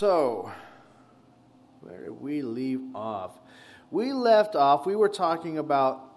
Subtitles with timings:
[0.00, 0.50] So,
[1.80, 3.30] where did we leave off?
[3.92, 6.10] We left off, we were talking about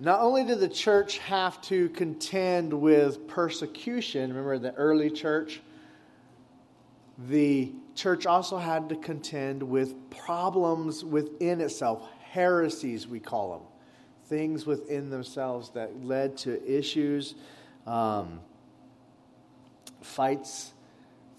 [0.00, 5.60] not only did the church have to contend with persecution, remember the early church,
[7.28, 12.02] the church also had to contend with problems within itself,
[12.32, 13.66] heresies, we call them,
[14.24, 17.36] things within themselves that led to issues,
[17.86, 18.40] um,
[20.02, 20.72] fights,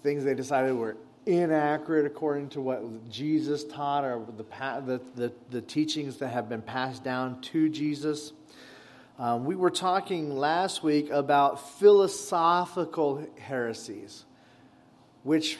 [0.02, 0.96] things they decided were
[1.26, 6.62] inaccurate according to what Jesus taught or the, the, the, the teachings that have been
[6.62, 8.32] passed down to Jesus.
[9.18, 14.24] Um, we were talking last week about philosophical heresies,
[15.24, 15.58] which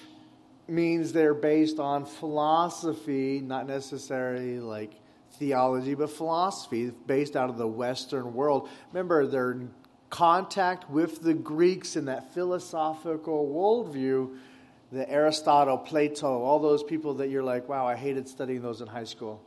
[0.67, 4.93] means they're based on philosophy, not necessarily like
[5.33, 8.69] theology, but philosophy based out of the Western world.
[8.93, 9.71] Remember, they're in
[10.09, 14.37] contact with the Greeks in that philosophical worldview
[14.93, 18.89] the Aristotle, Plato, all those people that you're like, wow, I hated studying those in
[18.89, 19.41] high school.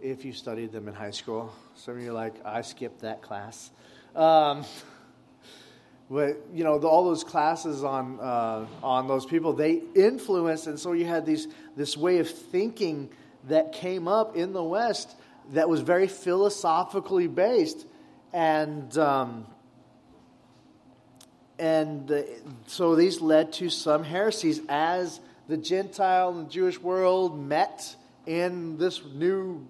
[0.00, 3.20] If you studied them in high school, some of you are like, I skipped that
[3.20, 3.70] class.
[4.14, 4.64] Um,
[6.10, 10.78] but you know, the, all those classes on uh, on those people, they influenced, and
[10.78, 13.10] so you had these this way of thinking
[13.48, 15.16] that came up in the West
[15.52, 17.84] that was very philosophically based,
[18.32, 19.46] and um,
[21.58, 22.24] and
[22.66, 29.02] so these led to some heresies as the Gentile and Jewish world met in this
[29.14, 29.66] new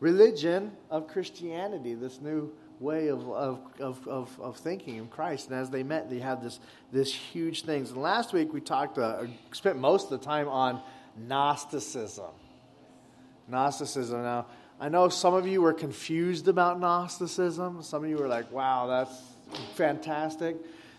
[0.00, 5.50] religion of Christianity, this new way of, of, of, of, of thinking of Christ.
[5.50, 6.58] And as they met, they had this,
[6.90, 7.90] this huge things.
[7.90, 10.82] And last week we talked, uh, spent most of the time on
[11.16, 12.32] Gnosticism.
[13.46, 14.22] Gnosticism.
[14.22, 14.46] Now,
[14.80, 17.82] I know some of you were confused about Gnosticism.
[17.82, 19.31] Some of you were like, wow, that's
[19.74, 20.56] fantastic.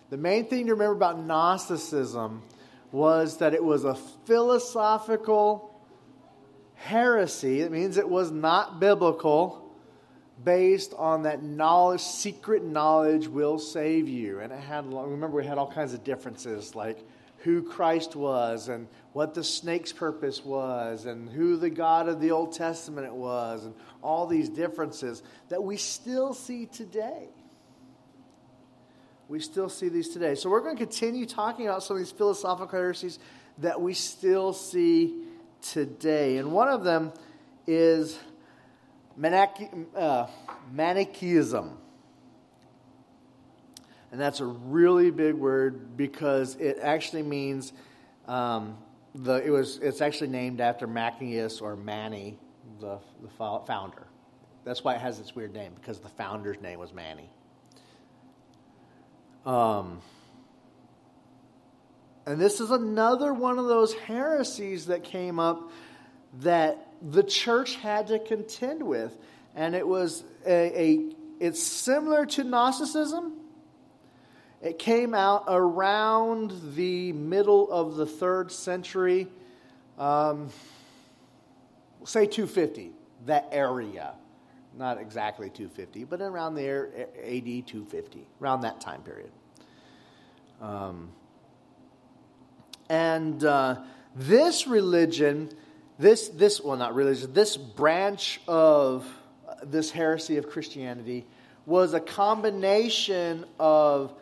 [0.09, 2.44] The main thing to remember about Gnosticism
[2.92, 5.82] was that it was a philosophical
[6.76, 7.62] heresy.
[7.62, 9.59] It means it was not biblical,
[10.44, 14.40] based on that knowledge, secret knowledge will save you.
[14.40, 17.00] And it had, remember, we had all kinds of differences, like
[17.40, 22.31] who Christ was, and what the snake's purpose was, and who the God of the
[22.31, 27.30] Old Testament was, and all these differences that we still see today.
[29.33, 30.35] We still see these today.
[30.35, 33.17] So we're going to continue talking about some of these philosophical heresies
[33.57, 35.23] that we still see
[35.59, 36.38] today.
[36.38, 37.11] And one of them
[37.66, 38.19] is
[39.95, 40.27] uh,
[40.71, 41.75] Manichaeism.
[44.11, 47.73] And that's a really big word because it actually means
[48.27, 48.77] um,
[49.15, 52.38] the, it was, it's actually named after Manichaeus or Mani,
[52.79, 53.29] the, the
[53.65, 54.05] founder.
[54.63, 57.31] That's why it has its weird name because the founder's name was Mani.
[59.46, 60.02] Um,
[62.26, 65.72] and this is another one of those heresies that came up
[66.40, 69.16] that the church had to contend with.
[69.56, 73.34] And it was a, a it's similar to Gnosticism.
[74.62, 79.28] It came out around the middle of the third century,
[80.00, 80.50] um,
[82.06, 82.92] say 250,
[83.25, 84.14] that area
[84.78, 86.89] not exactly 250, but around there,
[87.23, 89.31] AD 250, around that time period.
[90.61, 91.11] Um,
[92.89, 93.78] and uh,
[94.16, 95.50] this religion,
[96.00, 99.06] this, this, well, not religion, this branch of
[99.63, 101.25] this heresy of Christianity
[101.66, 104.13] was a combination of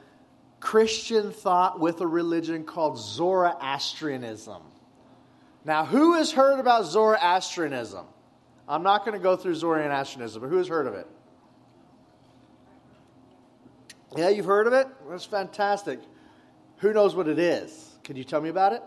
[0.59, 4.61] Christian thought with a religion called Zoroastrianism.
[5.65, 8.05] Now, who has heard about Zoroastrianism?
[8.71, 11.05] I'm not going to go through Zoroastrianism, but who has heard of it?
[14.15, 14.87] Yeah, you've heard of it?
[15.09, 15.99] That's fantastic.
[16.77, 17.97] Who knows what it is?
[18.05, 18.81] Can you tell me about it?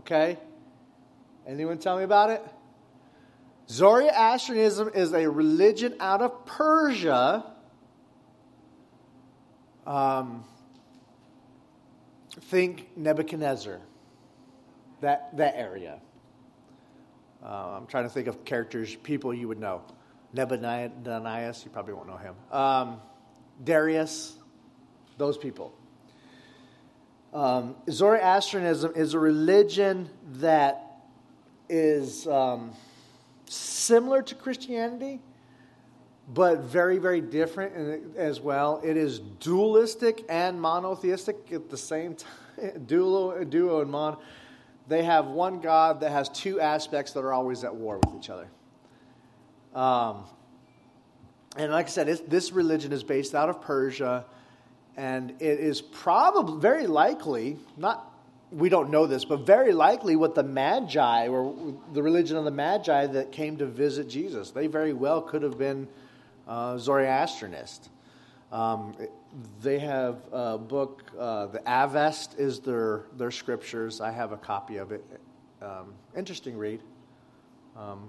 [0.00, 0.36] Okay.
[1.46, 2.42] Anyone tell me about it?
[3.70, 7.46] Zoroastrianism is a religion out of Persia.
[9.86, 10.44] Um,
[12.42, 13.80] think Nebuchadnezzar,
[15.00, 15.98] that, that area.
[17.42, 19.82] Uh, I'm trying to think of characters, people you would know.
[20.32, 22.34] Nebuchadnezzar, you probably won't know him.
[22.50, 23.00] Um,
[23.62, 24.36] Darius,
[25.16, 25.72] those people.
[27.32, 31.00] Um, Zoroastrianism is a religion that
[31.68, 32.72] is um,
[33.48, 35.20] similar to Christianity,
[36.28, 38.80] but very, very different as well.
[38.84, 42.14] It is dualistic and monotheistic at the same
[42.56, 42.86] time.
[42.86, 44.16] duo, duo and mon
[44.88, 48.30] they have one God that has two aspects that are always at war with each
[48.30, 48.48] other.
[49.74, 50.24] Um,
[51.56, 54.24] and like I said, this religion is based out of Persia,
[54.96, 58.12] and it is probably very likely, not
[58.52, 62.50] we don't know this, but very likely what the Magi or the religion of the
[62.50, 65.88] Magi that came to visit Jesus, they very well could have been
[66.46, 67.88] uh, Zoroastrianist.
[68.52, 68.94] Um,
[69.60, 74.00] they have a book, uh, the Avest is their, their scriptures.
[74.00, 75.04] I have a copy of it.
[75.60, 76.80] Um, interesting read.
[77.76, 78.08] Um,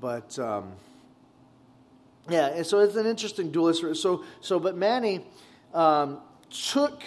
[0.00, 0.72] but um,
[2.28, 4.00] yeah, so it's an interesting dualist.
[4.00, 5.24] So, so but Mani
[5.74, 6.20] um,
[6.50, 7.02] took.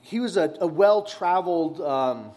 [0.00, 2.30] He was a, a well traveled um,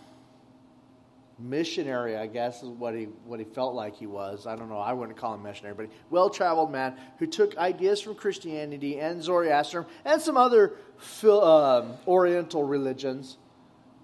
[1.40, 4.46] missionary, I guess, is what he what he felt like he was.
[4.46, 4.78] I don't know.
[4.78, 9.24] I wouldn't call him missionary, but well traveled man who took ideas from Christianity and
[9.24, 10.76] Zoroastrianism and some other
[11.24, 13.38] um, Oriental religions.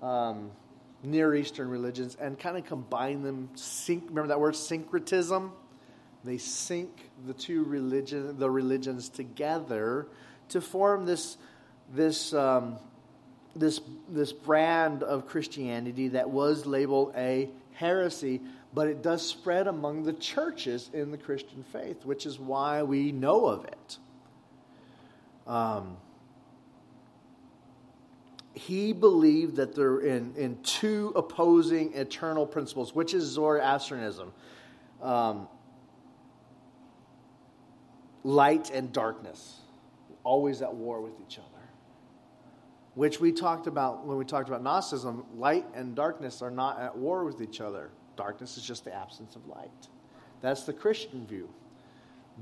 [0.01, 0.51] Um,
[1.05, 3.49] Near Eastern religions and kind of combine them.
[3.55, 5.51] Sync, remember that word syncretism?
[6.23, 10.07] They sync the two religion, the religions together
[10.49, 11.37] to form this,
[11.93, 12.77] this, um,
[13.55, 18.41] this, this brand of Christianity that was labeled a heresy,
[18.73, 23.11] but it does spread among the churches in the Christian faith, which is why we
[23.11, 23.97] know of it.
[25.47, 25.97] Um,
[28.53, 34.31] he believed that they're in, in two opposing eternal principles, which is Zoroastrianism
[35.01, 35.47] um,
[38.23, 39.59] light and darkness,
[40.23, 41.54] always at war with each other.
[42.95, 45.25] Which we talked about when we talked about Gnosticism.
[45.35, 47.91] Light and darkness are not at war with each other.
[48.15, 49.89] Darkness is just the absence of light.
[50.41, 51.49] That's the Christian view.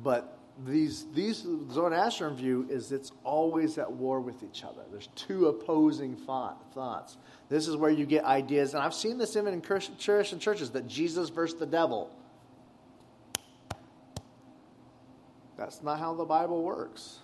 [0.04, 4.84] But these these Zoroastrian view is it's always at war with each other.
[4.92, 7.18] There's two opposing thought, thoughts.
[7.50, 10.88] This is where you get ideas, and I've seen this even in Christian churches that
[10.88, 12.16] Jesus versus the devil.
[15.58, 17.20] That's not how the Bible works.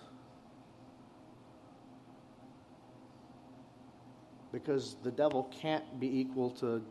[4.52, 6.82] Because the devil can't be equal to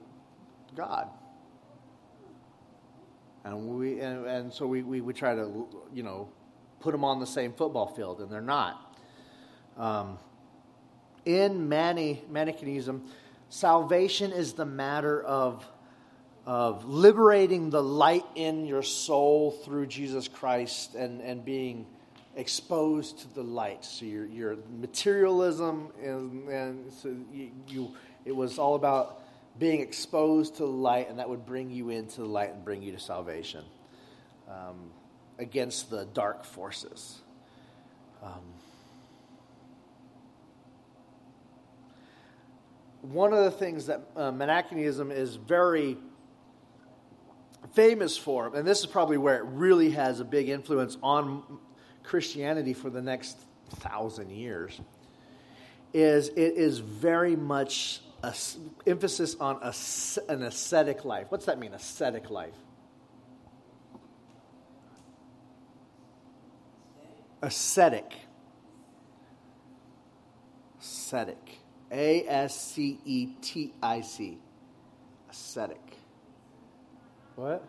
[0.76, 1.10] God
[3.44, 6.30] and we and, and so we, we, we try to you know
[6.80, 8.98] put them on the same football field, and they're not.
[9.78, 10.18] Um,
[11.26, 13.06] in Mani, Manichaeism,
[13.50, 15.66] salvation is the matter of
[16.46, 21.86] of liberating the light in your soul through Jesus Christ and, and being
[22.40, 23.84] exposed to the light.
[23.84, 27.92] So your, your materialism and, and so you, you,
[28.24, 29.22] it was all about
[29.60, 32.82] being exposed to the light, and that would bring you into the light and bring
[32.82, 33.64] you to salvation
[34.48, 34.92] um,
[35.38, 37.20] against the dark forces.
[38.24, 38.42] Um,
[43.02, 45.98] one of the things that uh, Manichaeism is very
[47.74, 51.44] famous for, and this is probably where it really has a big influence on
[52.10, 53.38] Christianity for the next
[53.70, 54.82] thousand years,
[55.94, 58.34] is it is very much a,
[58.88, 59.74] emphasis on a,
[60.28, 61.28] an ascetic life.
[61.30, 62.56] What's that mean, ascetic life?
[67.44, 68.12] Ascetic.
[70.82, 71.60] Ascetic.
[71.92, 74.40] A S C E T I C.
[75.30, 75.98] Ascetic.
[77.36, 77.64] What?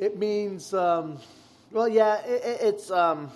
[0.00, 1.18] It means, um,
[1.70, 2.90] well, yeah, it, it's.
[2.90, 3.30] Um,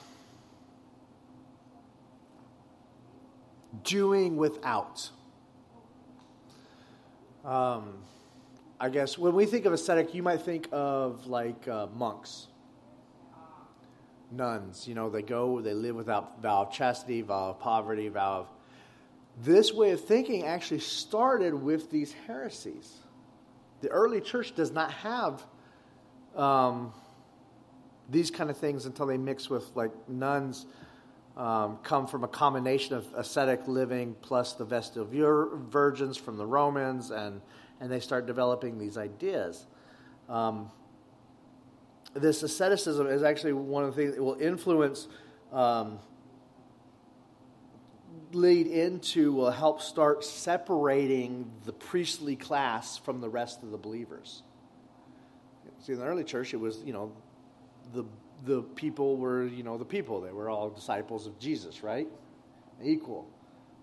[3.83, 5.11] doing without.
[7.45, 7.99] Um,
[8.81, 12.49] I guess when we think of ascetic, you might think of like uh, monks,
[14.31, 14.89] nuns.
[14.89, 18.49] You know, they go, they live without vow of chastity, vow of poverty, vow of.
[19.43, 22.99] This way of thinking actually started with these heresies.
[23.81, 25.45] The early church does not have
[26.37, 26.93] um,
[28.11, 30.67] these kind of things until they mix with like nuns
[31.37, 37.11] um, come from a combination of ascetic living plus the Vestal Virgins from the Romans,
[37.11, 37.41] and,
[37.81, 39.67] and they start developing these ideas.
[40.29, 40.71] Um,
[42.15, 45.09] this asceticism is actually one of the things that will influence,
[45.53, 45.99] um,
[48.33, 54.43] lead into, will help start separating the priestly class from the rest of the believers.
[55.85, 57.13] See, in the early church, it was, you know,
[57.93, 58.05] the
[58.45, 60.23] the people were, you know, the people.
[60.23, 62.09] They were all disciples of Jesus, right?
[62.83, 63.29] Equal.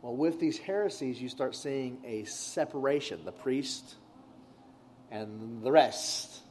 [0.01, 3.95] Well, with these heresies, you start seeing a separation the priest
[5.11, 6.41] and the rest.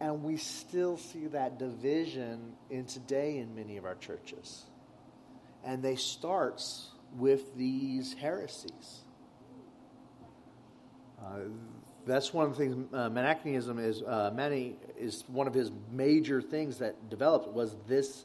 [0.00, 4.64] And we still see that division in today in many of our churches.
[5.64, 9.02] And they starts with these heresies.
[11.24, 11.42] Uh,
[12.06, 12.94] that's one of the things.
[12.94, 13.10] Uh,
[13.78, 14.60] is uh,
[14.98, 18.24] is one of his major things that developed was this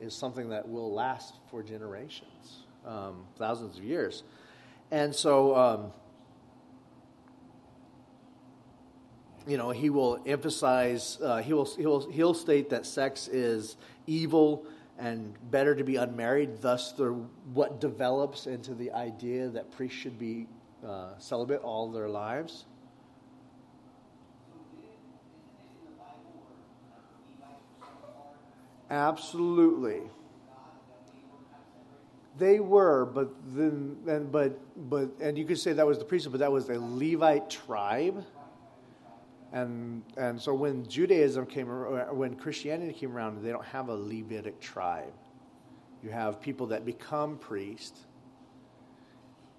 [0.00, 4.22] is something that will last for generations, um, thousands of years.
[4.90, 5.92] And so, um,
[9.46, 14.66] you know, he will emphasize, uh, he will, he'll, he'll state that sex is evil
[14.98, 16.60] and better to be unmarried.
[16.60, 17.12] Thus, the,
[17.52, 20.46] what develops into the idea that priests should be
[20.86, 22.66] uh, celibate all their lives.
[28.90, 30.02] Absolutely.
[32.38, 34.58] They were, but then, and, but,
[34.90, 38.24] but, and you could say that was the priesthood, but that was the Levite tribe.
[39.52, 44.60] And, and so when Judaism came, when Christianity came around, they don't have a Levitic
[44.60, 45.14] tribe.
[46.02, 47.98] You have people that become priests.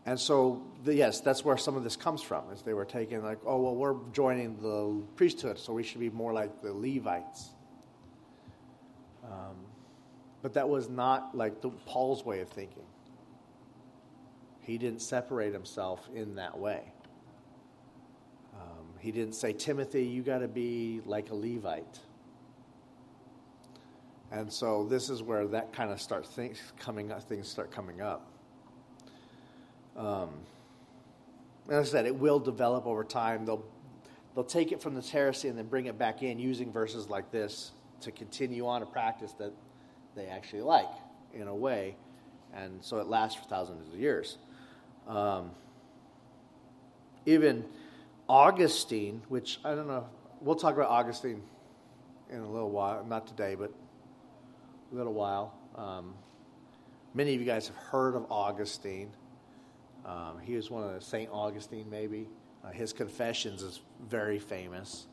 [0.05, 3.24] And so, the, yes, that's where some of this comes from, is they were taking
[3.24, 7.50] like, oh, well, we're joining the priesthood, so we should be more like the Levites.
[9.27, 9.55] Um,
[10.41, 12.84] but that was not like the, Paul's way of thinking.
[14.62, 16.84] He didn't separate himself in that way.
[18.53, 22.00] Um, he didn't say, Timothy, you got to be like a Levite.
[24.31, 28.01] And so this is where that kind of starts things coming up, things start coming
[28.01, 28.29] up.
[29.96, 30.29] Um,
[31.69, 33.46] as I said, it will develop over time.
[33.46, 33.65] They'll
[34.36, 37.31] they'll take it from the heresy and then bring it back in using verses like
[37.31, 39.54] this to continue on a practice that
[40.16, 40.89] they actually like
[41.34, 41.96] in a way.
[42.54, 44.38] And so it lasts for thousands of years.
[45.08, 45.51] Um,
[47.25, 47.66] even
[48.27, 50.08] Augustine, which I don't know,
[50.42, 51.42] we'll talk about Augustine
[52.30, 53.72] in a little while, not today, but
[54.92, 55.54] a little while.
[55.75, 56.13] Um,
[57.13, 59.12] many of you guys have heard of Augustine.
[60.06, 61.30] Um, he was one of the St.
[61.32, 62.27] Augustine, maybe.
[62.63, 65.08] Uh, his Confessions is very famous.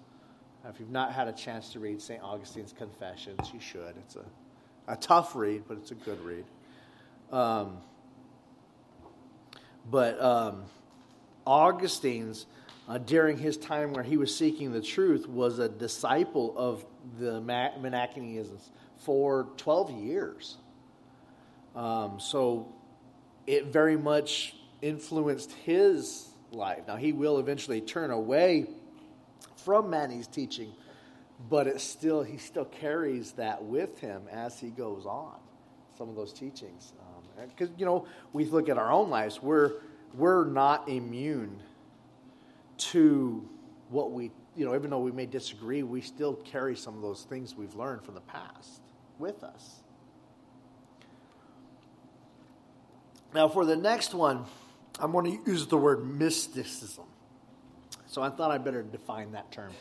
[0.67, 2.23] If you've not had a chance to read St.
[2.23, 3.95] Augustine's Confessions, you should.
[3.99, 4.25] It's a,
[4.89, 6.45] a tough read, but it's a good read.
[7.31, 7.79] Um,
[9.91, 10.65] but um,
[11.47, 12.47] Augustine's,
[12.89, 16.87] uh, during his time where he was seeking the truth, was a disciple of
[17.19, 20.57] the Manichaeisms for 12 years.
[21.77, 22.73] Um, so
[23.47, 26.85] it very much influenced his life.
[26.89, 28.67] Now, he will eventually turn away
[29.57, 30.73] from Mani's teaching,
[31.49, 35.37] but it still he still carries that with him as he goes on.
[35.97, 36.93] Some of those teachings,
[37.49, 39.73] because um, you know we look at our own lives, we're
[40.15, 41.61] we're not immune
[42.77, 43.49] to
[43.91, 47.23] what we you know even though we may disagree, we still carry some of those
[47.23, 48.81] things we've learned from the past
[49.19, 49.81] with us.
[53.35, 54.45] Now, for the next one,
[55.01, 57.05] I'm going to use the word mysticism.
[58.15, 59.73] So I thought I'd better define that term.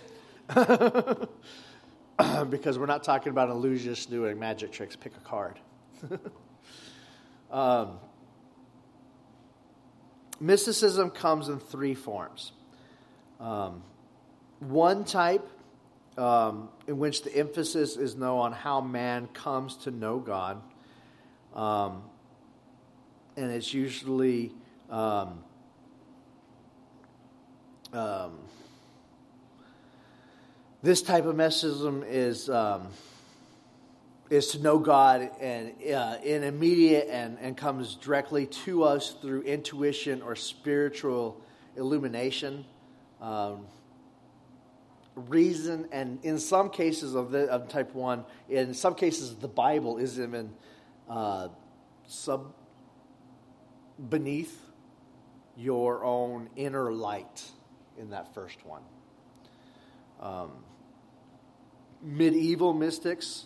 [2.50, 4.96] because we're not talking about illusionists doing magic tricks.
[4.96, 5.60] Pick a card.
[7.52, 8.00] um,
[10.40, 12.54] mysticism comes in three forms.
[13.40, 13.84] Um,
[14.62, 15.48] one type
[16.18, 20.60] um, in which the emphasis is no on how man comes to know God,
[21.54, 22.02] um,
[23.38, 24.54] and it's usually
[24.90, 25.44] um,
[27.94, 28.40] um,
[30.82, 32.88] this type of mysticism is um,
[34.30, 39.42] is to know God and uh, in immediate and, and comes directly to us through
[39.44, 41.40] intuition or spiritual
[41.76, 42.66] illumination.
[43.22, 43.68] Um,
[45.16, 50.00] reason and in some cases of the of type one in some cases the bible
[50.00, 50.52] is even
[51.08, 51.50] uh,
[52.08, 52.52] sub
[54.10, 54.60] beneath
[55.56, 57.44] your own inner light
[57.98, 58.82] in that first one.
[60.20, 60.52] Um,
[62.02, 63.46] medieval mystics,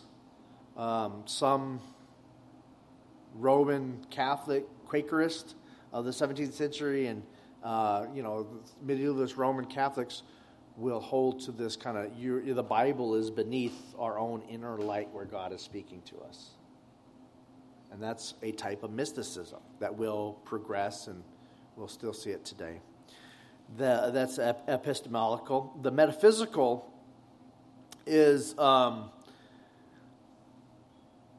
[0.75, 1.79] um, some
[3.35, 5.53] Roman Catholic Quakerist
[5.93, 7.23] of the 17th century, and
[7.63, 8.47] uh, you know,
[8.85, 10.23] medievalist Roman Catholics
[10.75, 15.25] will hold to this kind of the Bible is beneath our own inner light where
[15.25, 16.51] God is speaking to us.
[17.91, 21.23] And that's a type of mysticism that will progress, and
[21.75, 22.79] we'll still see it today
[23.75, 25.77] the, that's epistemological.
[25.81, 26.91] The metaphysical
[28.05, 29.09] is um,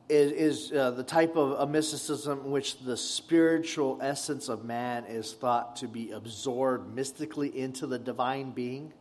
[0.08, 5.04] is, is uh, the type of a mysticism in which the spiritual essence of man
[5.04, 8.92] is thought to be absorbed mystically into the divine being,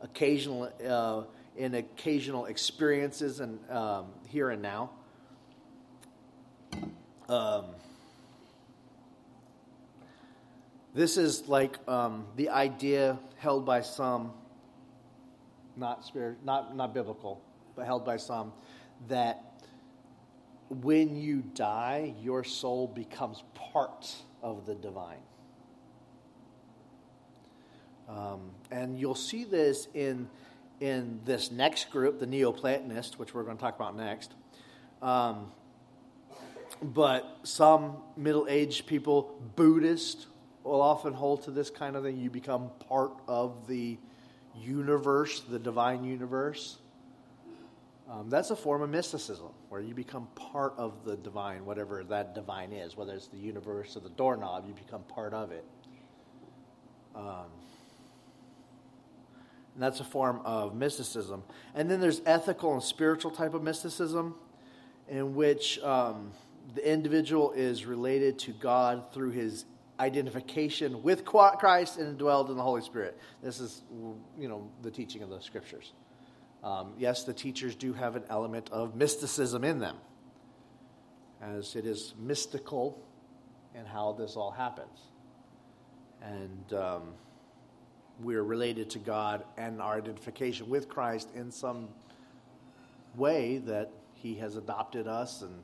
[0.00, 1.24] occasional uh,
[1.56, 4.90] in occasional experiences and um, here and now.
[7.28, 7.64] Um,
[10.94, 14.32] This is like um, the idea held by some,
[15.76, 17.42] not spirit, not not biblical,
[17.76, 18.52] but held by some,
[19.08, 19.48] that
[20.70, 25.18] when you die, your soul becomes part of the divine.
[28.08, 30.28] Um, and you'll see this in,
[30.80, 34.32] in this next group, the Neoplatonists, which we're going to talk about next.
[35.02, 35.52] Um,
[36.80, 40.26] but some middle aged people, Buddhist,
[40.68, 42.18] will often hold to this kind of thing.
[42.18, 43.98] You become part of the
[44.56, 46.78] universe, the divine universe.
[48.10, 52.34] Um, that's a form of mysticism, where you become part of the divine, whatever that
[52.34, 55.64] divine is, whether it's the universe or the doorknob, you become part of it.
[57.14, 57.46] Um,
[59.74, 61.42] and that's a form of mysticism.
[61.74, 64.34] And then there's ethical and spiritual type of mysticism,
[65.08, 66.32] in which um,
[66.74, 69.66] the individual is related to God through his
[70.00, 73.18] identification with Christ and dwelled in the Holy Spirit.
[73.42, 73.82] This is,
[74.38, 75.92] you know, the teaching of the scriptures.
[76.62, 79.96] Um, yes, the teachers do have an element of mysticism in them,
[81.40, 83.02] as it is mystical
[83.74, 84.98] in how this all happens.
[86.22, 87.02] And um,
[88.20, 91.88] we're related to God and our identification with Christ in some
[93.14, 95.62] way that He has adopted us, and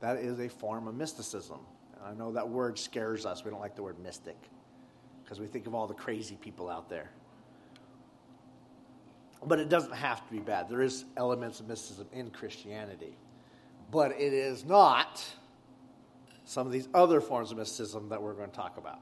[0.00, 1.58] that is a form of mysticism.
[2.04, 3.44] I know that word scares us.
[3.44, 4.36] We don't like the word mystic
[5.22, 7.10] because we think of all the crazy people out there.
[9.44, 10.68] But it doesn't have to be bad.
[10.68, 13.16] There is elements of mysticism in Christianity.
[13.90, 15.24] But it is not
[16.44, 19.00] some of these other forms of mysticism that we're going to talk about.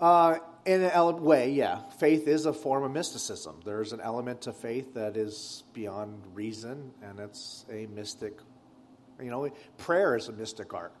[0.00, 1.80] Uh, in an way, yeah.
[1.98, 3.60] Faith is a form of mysticism.
[3.64, 8.38] There's an element to faith that is beyond reason, and it's a mystic.
[9.22, 10.92] You know, prayer is a mystic art.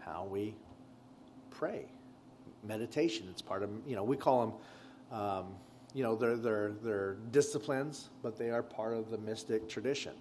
[0.00, 0.54] How we
[1.50, 1.86] pray,
[2.62, 3.26] meditation.
[3.30, 3.70] It's part of.
[3.86, 4.46] You know, we call
[5.10, 5.18] them.
[5.18, 5.46] Um,
[5.96, 10.12] you know, they're, they're, they're disciplines, but they are part of the mystic tradition.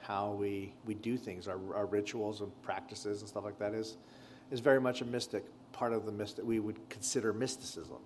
[0.00, 3.98] How we, we do things, our, our rituals and practices and stuff like that is,
[4.50, 7.98] is very much a mystic part of the mystic we would consider mysticism.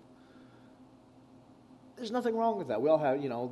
[1.97, 2.83] There's nothing wrong with that.
[2.83, 3.51] We all have, you know,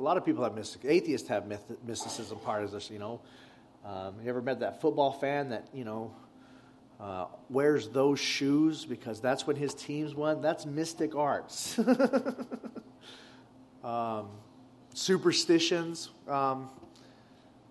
[0.00, 0.86] a lot of people have mystic.
[0.86, 2.90] Atheists have myth, mysticism part of this.
[2.90, 3.20] You know,
[3.84, 6.14] um, you ever met that football fan that you know
[6.98, 10.40] uh, wears those shoes because that's when his teams won.
[10.40, 11.78] That's mystic arts.
[13.84, 14.28] um,
[14.94, 16.08] superstitions.
[16.26, 16.70] Um,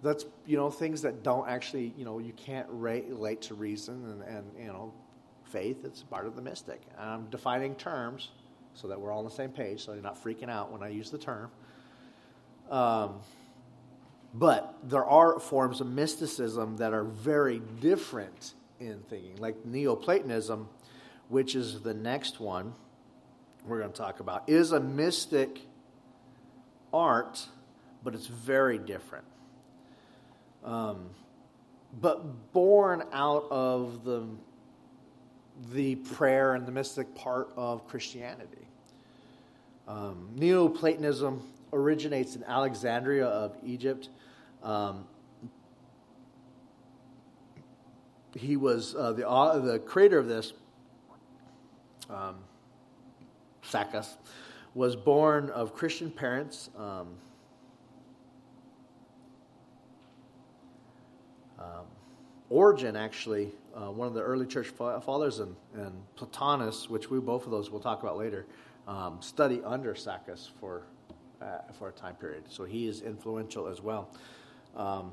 [0.03, 4.21] that's you know things that don't actually you know you can't relate to reason and,
[4.21, 4.93] and you know
[5.45, 5.83] faith.
[5.83, 6.79] It's part of the mystic.
[6.97, 8.29] I'm defining terms
[8.75, 10.89] so that we're all on the same page, so you're not freaking out when I
[10.89, 11.49] use the term.
[12.69, 13.19] Um,
[14.33, 19.37] but there are forms of mysticism that are very different in thinking.
[19.37, 20.69] Like Neoplatonism,
[21.29, 22.73] which is the next one
[23.65, 25.59] we're going to talk about, is a mystic
[26.93, 27.47] art,
[28.03, 29.25] but it's very different.
[30.63, 31.09] Um,
[31.99, 34.25] but born out of the
[35.73, 38.65] the prayer and the mystic part of Christianity.
[39.89, 44.09] Um, Neoplatonism originates in Alexandria of Egypt.
[44.63, 45.05] Um,
[48.35, 50.53] he was uh, the, uh, the creator of this,
[52.09, 52.35] um,
[54.73, 56.69] was born of Christian parents.
[56.77, 57.07] Um,
[61.59, 61.85] um,
[62.49, 67.45] Origen, actually, uh, one of the early church fathers, and, and Plotinus, which we both
[67.45, 68.45] of those we'll talk about later,
[68.87, 70.83] um, study under Sakkas for
[71.41, 72.43] uh, for a time period.
[72.49, 74.09] So he is influential as well.
[74.75, 75.11] Um,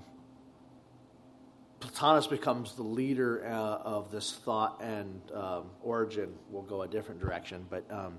[1.80, 7.20] Plotinus becomes the leader uh, of this thought, and um, Origen will go a different
[7.20, 7.66] direction.
[7.68, 8.18] But um,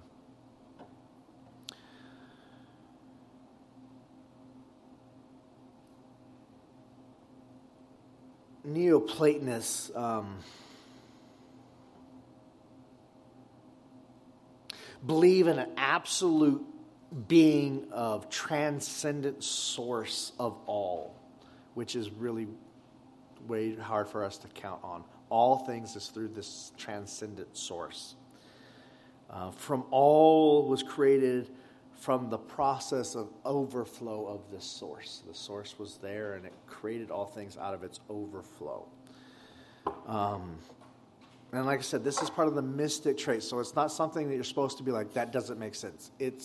[8.64, 10.38] Neoplatonists um,
[15.06, 16.64] believe in an absolute
[17.28, 21.16] being of transcendent source of all,
[21.74, 22.48] which is really
[23.48, 25.04] way hard for us to count on.
[25.30, 28.16] All things is through this transcendent source.
[29.30, 31.50] Uh, from all was created
[31.96, 35.24] from the process of overflow of this source.
[35.28, 38.86] The source was there and it created all things out of its overflow.
[40.06, 40.58] Um,
[41.52, 43.42] and like I said, this is part of the mystic trait.
[43.42, 46.12] So it's not something that you're supposed to be like, that doesn't make sense.
[46.20, 46.44] It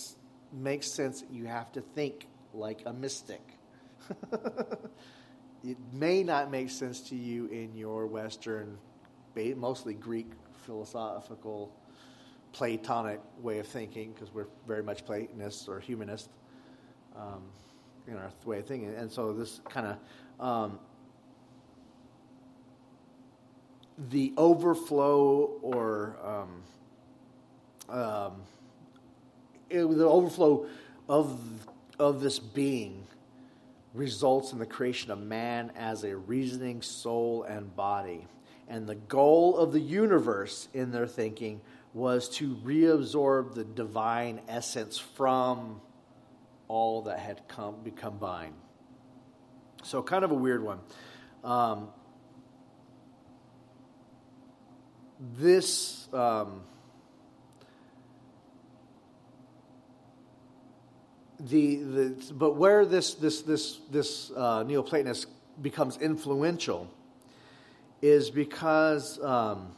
[0.52, 1.24] makes sense.
[1.30, 3.42] You have to think like a mystic.
[5.64, 8.76] it may not make sense to you in your Western,
[9.56, 10.30] mostly Greek
[10.64, 11.72] philosophical,
[12.52, 16.28] Platonic way of thinking, because we're very much Platonists or humanists.
[17.16, 17.42] Um,
[18.06, 18.94] in our way of thinking.
[18.94, 20.78] And so this kind of um,
[24.10, 26.62] the overflow or um,
[27.88, 28.42] um,
[29.72, 30.66] the overflow
[31.08, 31.40] of
[31.98, 33.06] of this being
[33.94, 38.26] results in the creation of man as a reasoning soul and body.
[38.68, 41.60] And the goal of the universe in their thinking
[41.92, 45.80] was to reabsorb the divine essence from
[46.68, 48.54] all that had come be combined.
[49.82, 50.78] So, kind of a weird one.
[51.44, 51.88] Um,
[55.36, 56.62] this um,
[61.48, 65.26] the, the but where this this this this uh, Neoplatonist
[65.60, 66.90] becomes influential
[68.00, 69.72] is because um,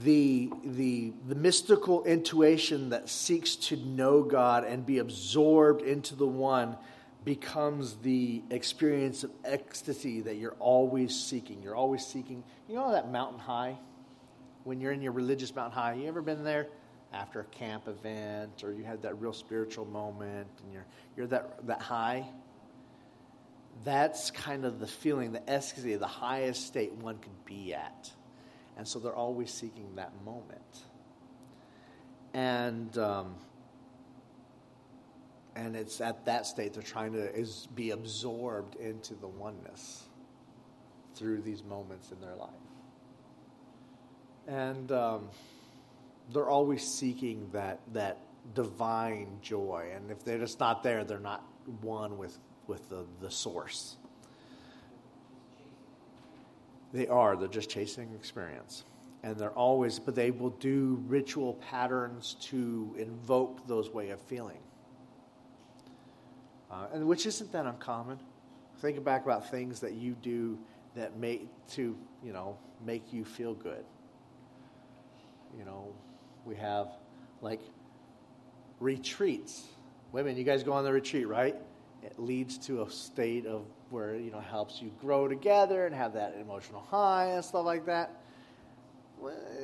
[0.00, 6.26] the, the, the mystical intuition that seeks to know God and be absorbed into the
[6.26, 6.76] one
[7.24, 11.62] becomes the experience of ecstasy that you're always seeking.
[11.62, 12.44] You're always seeking.
[12.68, 13.78] You know that mountain high?
[14.64, 16.68] When you're in your religious mountain high, you ever been there
[17.12, 21.66] after a camp event or you had that real spiritual moment and you're, you're that,
[21.66, 22.26] that high?
[23.84, 28.10] That's kind of the feeling, the ecstasy, the highest state one could be at.
[28.76, 30.60] And so they're always seeking that moment.
[32.34, 33.36] And, um,
[35.54, 40.04] and it's at that state they're trying to is be absorbed into the oneness
[41.14, 42.50] through these moments in their life.
[44.46, 45.30] And um,
[46.32, 48.18] they're always seeking that, that
[48.54, 49.90] divine joy.
[49.94, 51.44] And if they're just not there, they're not
[51.80, 53.96] one with, with the, the source.
[56.92, 57.36] They are.
[57.36, 58.84] They're just chasing experience.
[59.22, 64.58] And they're always, but they will do ritual patterns to invoke those way of feeling.
[66.70, 68.18] Uh, and which isn't that uncommon.
[68.80, 70.58] Think back about things that you do
[70.94, 73.84] that make to, you know, make you feel good.
[75.58, 75.94] You know,
[76.46, 76.88] we have
[77.42, 77.60] like
[78.80, 79.64] retreats.
[80.12, 81.56] Women, you guys go on the retreat, right?
[82.02, 86.14] It leads to a state of where you know helps you grow together and have
[86.14, 88.22] that emotional high and stuff like that.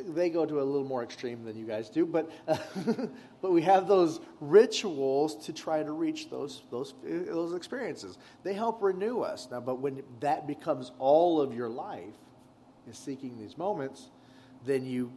[0.09, 2.31] They go to a little more extreme than you guys do, but
[3.43, 8.19] but we have those rituals to try to reach those those those experiences.
[8.43, 9.61] They help renew us now.
[9.61, 12.15] But when that becomes all of your life,
[12.89, 14.09] is seeking these moments,
[14.65, 15.13] then you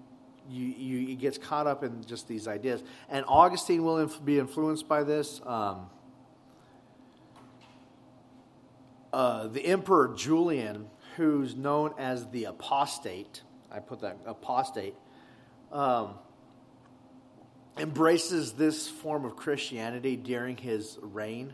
[0.50, 2.84] you, you it gets caught up in just these ideas.
[3.10, 5.42] And Augustine will inf- be influenced by this.
[5.46, 5.90] Um,
[9.14, 14.96] uh, the Emperor Julian, who's known as the apostate, I put that apostate,
[15.72, 16.16] um,
[17.78, 21.54] embraces this form of Christianity during his reign.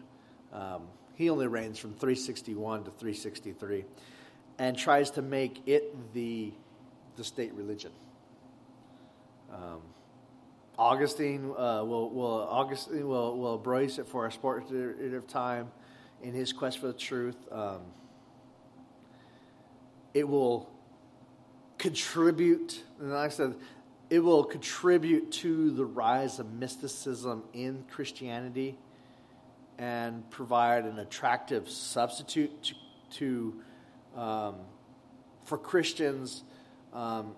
[0.51, 3.86] Um, he only reigns from 361 to 363
[4.58, 6.51] and tries to make it the,
[7.15, 7.91] the state religion.
[9.53, 9.81] Um,
[10.77, 15.71] Augustine uh, will, will Augustine will, will embrace it for a short period of time
[16.21, 17.35] in his quest for the truth.
[17.51, 17.81] Um,
[20.13, 20.69] it will
[21.77, 23.55] contribute, and like I said,
[24.09, 28.77] it will contribute to the rise of mysticism in Christianity
[29.77, 32.73] and provide an attractive substitute to,
[33.11, 34.55] to um,
[35.45, 36.43] for Christians
[36.93, 37.35] um,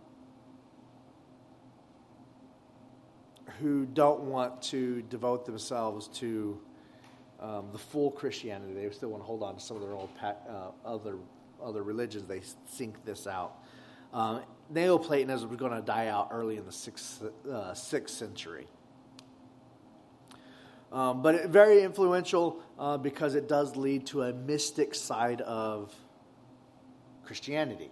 [3.60, 6.60] who don't want to devote themselves to
[7.40, 8.74] um, the full Christianity.
[8.74, 11.18] They still want to hold on to some of their old uh, other
[11.64, 12.28] other religions.
[12.28, 13.56] They think this out.
[14.14, 18.68] Um, Neoplatonism was going to die out early in the sixth, uh, sixth century.
[20.92, 25.94] Um, but it, very influential uh, because it does lead to a mystic side of
[27.26, 27.90] Christianity.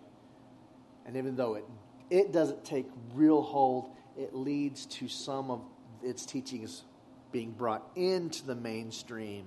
[1.06, 1.66] And even though it,
[2.12, 5.62] it doesn't take real hold, it leads to some of
[6.04, 6.84] its teachings
[7.32, 9.46] being brought into the mainstream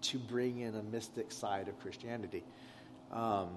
[0.00, 2.44] to bring in a mystic side of Christianity.
[3.12, 3.48] Um,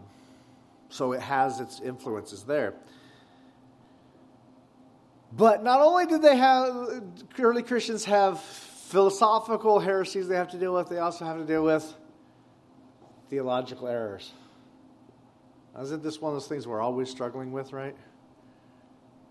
[0.90, 2.74] so it has its influences there.
[5.34, 7.04] But not only did they have,
[7.40, 11.64] early Christians have philosophical heresies they have to deal with, they also have to deal
[11.64, 11.94] with
[13.30, 14.34] theological errors.
[15.82, 17.96] Isn't this one of those things we're always struggling with, right?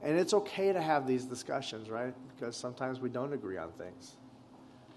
[0.02, 2.14] And it's okay to have these discussions, right?
[2.34, 4.16] Because sometimes we don't agree on things.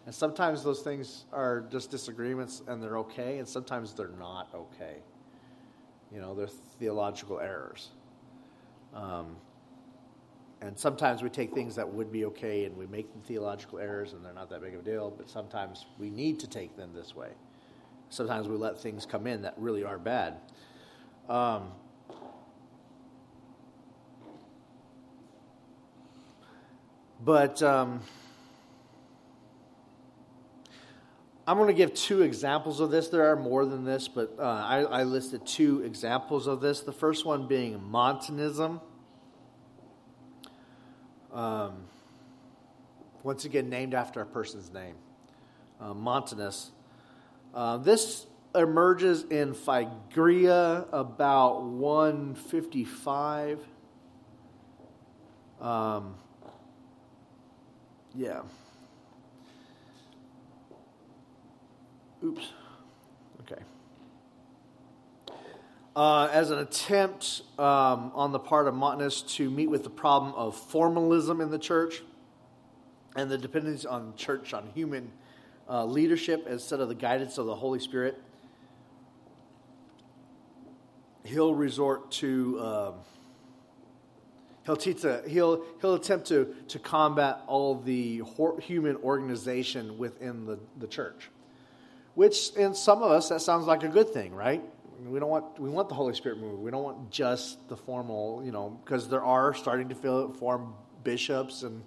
[0.05, 4.97] And sometimes those things are just disagreements and they're okay, and sometimes they're not okay.
[6.11, 6.47] You know, they're
[6.79, 7.89] theological errors.
[8.93, 9.37] Um,
[10.61, 14.13] and sometimes we take things that would be okay and we make them theological errors
[14.13, 16.91] and they're not that big of a deal, but sometimes we need to take them
[16.93, 17.29] this way.
[18.09, 20.35] Sometimes we let things come in that really are bad.
[21.27, 21.71] Um,
[27.23, 28.01] but um,
[31.47, 33.07] I'm going to give two examples of this.
[33.07, 36.81] There are more than this, but uh, I, I listed two examples of this.
[36.81, 38.81] The first one being Montanism.
[41.31, 41.85] Um,
[43.23, 44.95] once again, named after a person's name,
[45.79, 46.71] uh, Montanus.
[47.53, 53.59] Uh, this emerges in Phrygia about 155.
[55.61, 56.15] Um,
[58.15, 58.41] yeah.
[62.23, 62.53] Oops.
[63.41, 63.61] Okay.
[65.95, 70.33] Uh, as an attempt um, on the part of Montanus to meet with the problem
[70.35, 72.01] of formalism in the church
[73.15, 75.11] and the dependence on church on human
[75.69, 78.21] uh, leadership instead of the guidance of the Holy Spirit,
[81.25, 82.59] he'll resort to.
[82.61, 82.93] Um,
[84.65, 84.77] he'll
[85.27, 88.21] he'll he'll attempt to to combat all the
[88.61, 91.29] human organization within the, the church
[92.15, 94.61] which in some of us that sounds like a good thing, right?
[95.05, 96.59] We don't want we want the Holy Spirit move.
[96.59, 100.75] We don't want just the formal, you know, because there are starting to fill, form
[101.03, 101.83] bishops and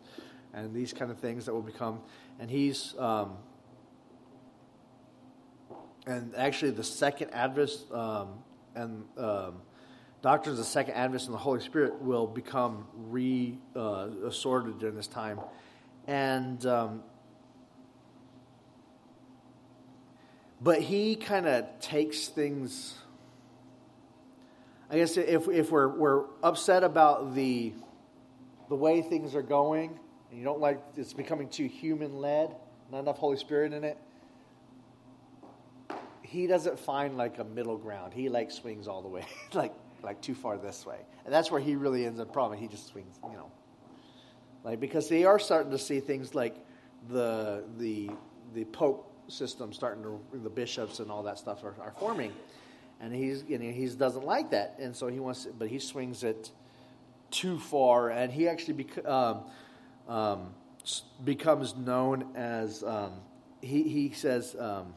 [0.52, 2.00] and these kind of things that will become.
[2.40, 3.36] And he's um,
[6.06, 8.28] and actually the second Advent um,
[8.74, 9.54] and um,
[10.26, 14.96] doctrines of the second Advent and the Holy Spirit will become re uh, assorted during
[14.96, 15.38] this time,
[16.08, 17.02] and um,
[20.60, 22.94] But he kind of takes things.
[24.90, 27.72] I guess if, if we're, we're upset about the,
[28.68, 29.98] the way things are going,
[30.30, 32.56] and you don't like it's becoming too human led,
[32.90, 33.96] not enough Holy Spirit in it,
[36.22, 38.12] he doesn't find like a middle ground.
[38.12, 41.61] He like swings all the way, like like too far this way, and that's where
[41.61, 42.59] he really ends up problem.
[42.59, 43.50] He just swings, you know,
[44.64, 46.56] like because they are starting to see things like
[47.09, 48.11] the the
[48.54, 52.32] the Pope system starting to the bishops and all that stuff are, are forming,
[53.00, 56.22] and he's you know, he doesn't like that, and so he wants, but he swings
[56.22, 56.50] it
[57.30, 59.40] too far, and he actually bec- um,
[60.09, 60.54] um,
[61.24, 63.12] becomes known as um,
[63.61, 64.94] he he says um,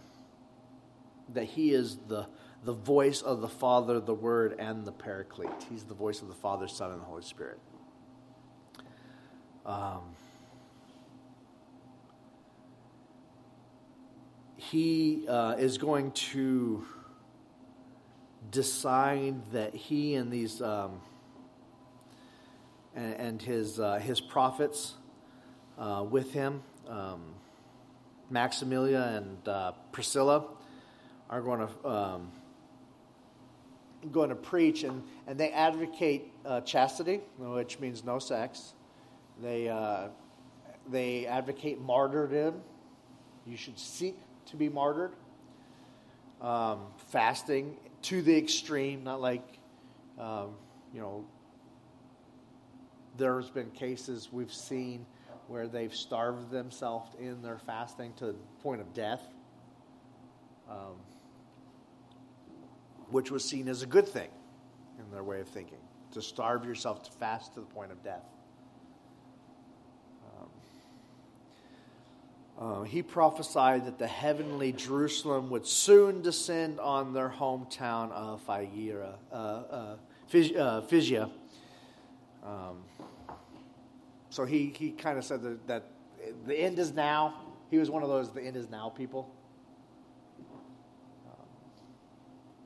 [1.33, 2.27] that he is the
[2.63, 5.65] the voice of the Father, the Word, and the Paraclete.
[5.69, 7.59] He's the voice of the Father, Son, and the Holy Spirit.
[9.65, 10.01] Um,
[14.55, 16.85] he uh, is going to
[18.51, 21.01] decide that he and these um,
[22.95, 24.95] and, and, his uh, his prophets
[25.77, 27.21] uh, with him, um,
[28.31, 30.45] Maximilla and uh, Priscilla,
[31.29, 32.31] are going to um,
[34.11, 38.73] going to preach, and and they advocate uh, chastity, which means no sex.
[39.41, 40.09] They uh,
[40.89, 42.61] they advocate martyrdom.
[43.45, 45.13] You should seek to be martyred.
[46.41, 49.59] Um, fasting to the extreme, not like,
[50.17, 50.51] um,
[50.93, 51.25] you know,
[53.17, 55.05] there's been cases we've seen
[55.47, 59.21] where they've starved themselves in their fasting to the point of death,
[60.69, 60.95] um,
[63.11, 64.29] which was seen as a good thing
[64.99, 65.77] in their way of thinking
[66.11, 68.23] to starve yourself to fast to the point of death.
[72.59, 79.15] Uh, he prophesied that the heavenly Jerusalem would soon descend on their hometown of Phrygia.
[79.31, 79.97] Uh, uh,
[80.57, 80.81] uh
[82.43, 82.83] um,
[84.29, 85.83] so he, he kind of said that, that,
[86.45, 87.35] the end is now.
[87.71, 89.33] He was one of those the end is now people.
[91.27, 91.45] Um,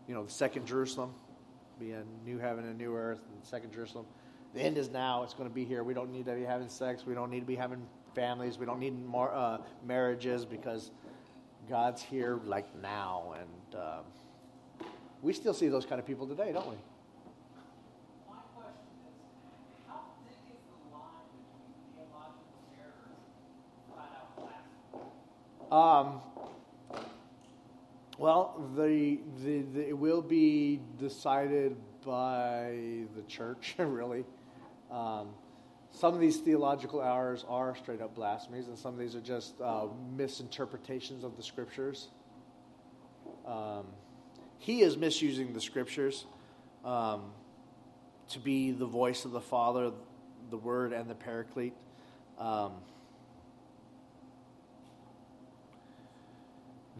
[0.08, 1.13] you know, the second Jerusalem,
[1.80, 4.06] be a new heaven and new earth, and second Jerusalem.
[4.54, 5.24] The end is now.
[5.24, 5.84] It's going to be here.
[5.84, 7.06] We don't need to be having sex.
[7.06, 7.82] We don't need to be having
[8.13, 8.58] families.
[8.58, 10.92] We don't need more uh, marriages because
[11.70, 13.34] God's here like now.
[13.39, 14.00] And uh,
[15.22, 16.76] we still see those kind of people today, don't we?
[18.30, 19.16] My question is
[19.88, 23.18] how thin is the line between theological errors
[23.89, 26.00] and out.
[26.00, 26.22] Um,
[28.17, 34.23] well, the, the, the, it will be decided by the church, really.
[34.91, 35.30] Um,
[35.91, 39.60] some of these theological errors are straight up blasphemies, and some of these are just
[39.62, 42.10] uh, misinterpretations of the scriptures.
[43.45, 43.86] Um,
[44.58, 46.26] he is misusing the scriptures
[46.86, 47.32] um,
[48.30, 49.91] to be the voice of the Father,
[50.49, 51.76] the Word and the Paraclete.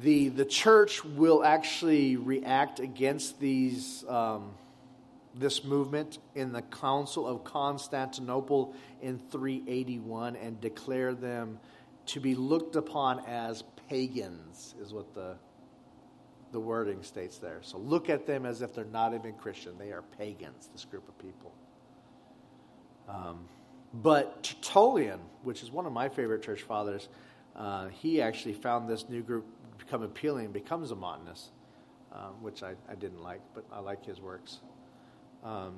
[0.02, 4.54] The the church will actually react against these um,
[5.36, 11.60] this movement in the Council of Constantinople in 381 and declare them
[12.08, 15.36] to be looked upon as pagans, is what the
[16.52, 17.60] the wording states there.
[17.62, 19.74] So look at them as if they're not even Christian.
[19.80, 21.52] They are pagans, this group of people.
[23.10, 23.46] Um,
[23.92, 27.10] but Tertullian, which is one of my favorite church fathers,
[27.56, 29.46] uh, he actually found this new group
[29.78, 31.52] become appealing becomes a Montanist,
[32.12, 34.60] um, which I, I, didn't like, but I like his works.
[35.44, 35.76] Um,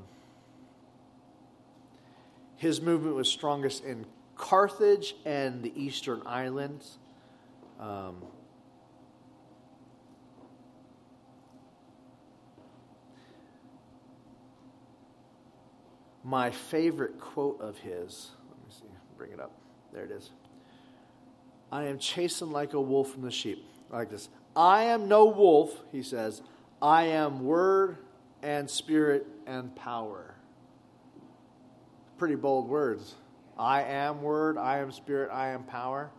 [2.55, 4.05] his movement was strongest in
[4.36, 6.97] Carthage and the eastern islands.
[7.79, 8.21] Um,
[16.23, 19.51] my favorite quote of his, let me see, bring it up.
[19.93, 20.31] There it is.
[21.71, 23.63] I am chastened like a wolf from the sheep.
[23.95, 24.27] Like this.
[24.58, 26.41] I am no wolf, he says.
[26.81, 27.97] I am word
[28.43, 30.36] and spirit and power.
[32.17, 33.15] Pretty bold words.
[33.58, 36.12] I am word, I am spirit, I am power.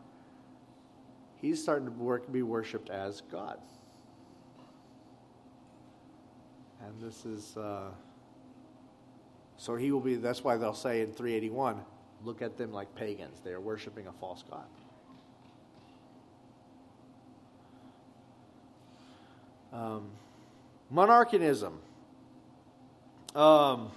[1.36, 3.58] He's starting to work, be worshipped as God.
[6.82, 7.58] And this is.
[7.58, 7.90] Uh,
[9.58, 11.80] so he will be, that's why they'll say in 381,
[12.24, 13.40] look at them like pagans.
[13.44, 14.66] They are worshiping a false God.
[19.76, 20.08] Um,
[20.90, 21.72] monarchianism.
[23.34, 23.90] Um,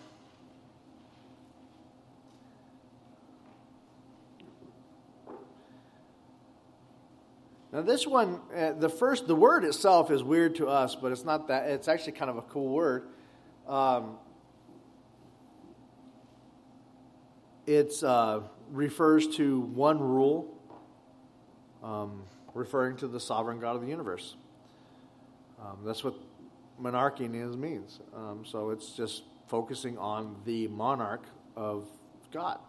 [7.72, 11.24] now this one, uh, the first, the word itself is weird to us, but it's
[11.24, 11.70] not that.
[11.70, 13.08] It's actually kind of a cool word.
[13.66, 14.18] Um,
[17.66, 18.40] It uh,
[18.72, 20.52] refers to one rule,
[21.84, 22.24] um,
[22.56, 24.36] referring to the sovereign God of the universe.
[25.62, 26.16] Um, that's what
[26.82, 28.00] monarchianism means.
[28.16, 31.24] Um, so it's just focusing on the monarch
[31.56, 31.86] of
[32.32, 32.60] God.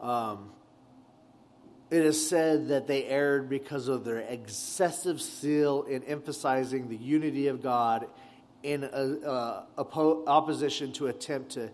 [0.00, 0.50] Um,
[1.90, 7.48] it is said that they erred because of their excessive zeal in emphasizing the unity
[7.48, 8.06] of God
[8.62, 8.88] in a,
[9.26, 9.64] uh,
[10.26, 11.70] opposition to attempt to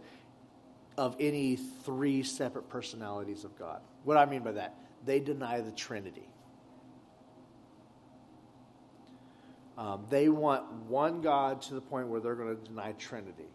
[0.97, 3.81] of any three separate personalities of God.
[4.05, 6.29] What I mean by that, they deny the Trinity.
[9.77, 13.49] Um, they want one God to the point where they're going to deny Trinity.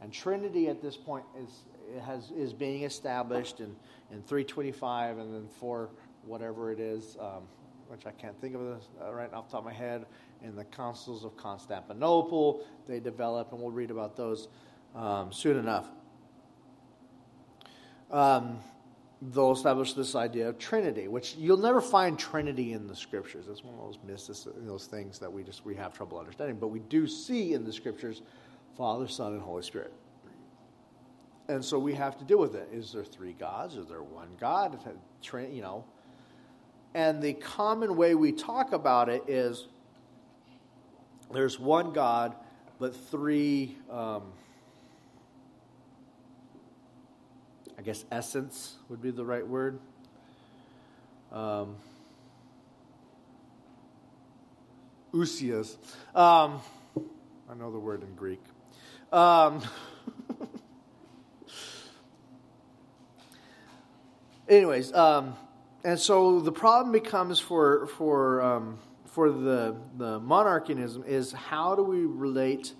[0.00, 1.64] And Trinity at this point is,
[2.04, 3.76] has, is being established in,
[4.10, 5.90] in 325 and then 4,
[6.24, 7.42] whatever it is, um,
[7.88, 10.06] which I can't think of this uh, right off the top of my head,
[10.42, 12.66] in the councils of Constantinople.
[12.86, 14.48] They develop, and we'll read about those
[14.94, 15.88] um, soon enough
[18.14, 18.58] um,
[19.22, 23.46] they'll establish this idea of Trinity, which you'll never find Trinity in the Scriptures.
[23.48, 26.56] It's one of those mystics, those things that we just we have trouble understanding.
[26.56, 28.22] But we do see in the Scriptures
[28.76, 29.92] Father, Son, and Holy Spirit.
[31.48, 32.68] And so we have to deal with it.
[32.72, 33.76] Is there three gods?
[33.76, 34.78] Is there one God?
[35.32, 35.84] You know.
[36.94, 39.66] And the common way we talk about it is
[41.32, 42.34] there's one God,
[42.78, 43.76] but three.
[43.90, 44.22] Um,
[47.73, 49.78] I guess essence would be the right word.
[51.30, 51.76] Um.
[56.14, 56.60] Um,
[57.48, 58.40] I know the word in Greek.
[59.12, 59.62] Um,
[64.48, 65.36] anyways, um,
[65.84, 71.82] and so the problem becomes for for um, for the the monarchianism is how do
[71.82, 72.72] we relate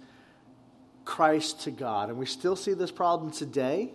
[1.04, 3.92] Christ to God, and we still see this problem today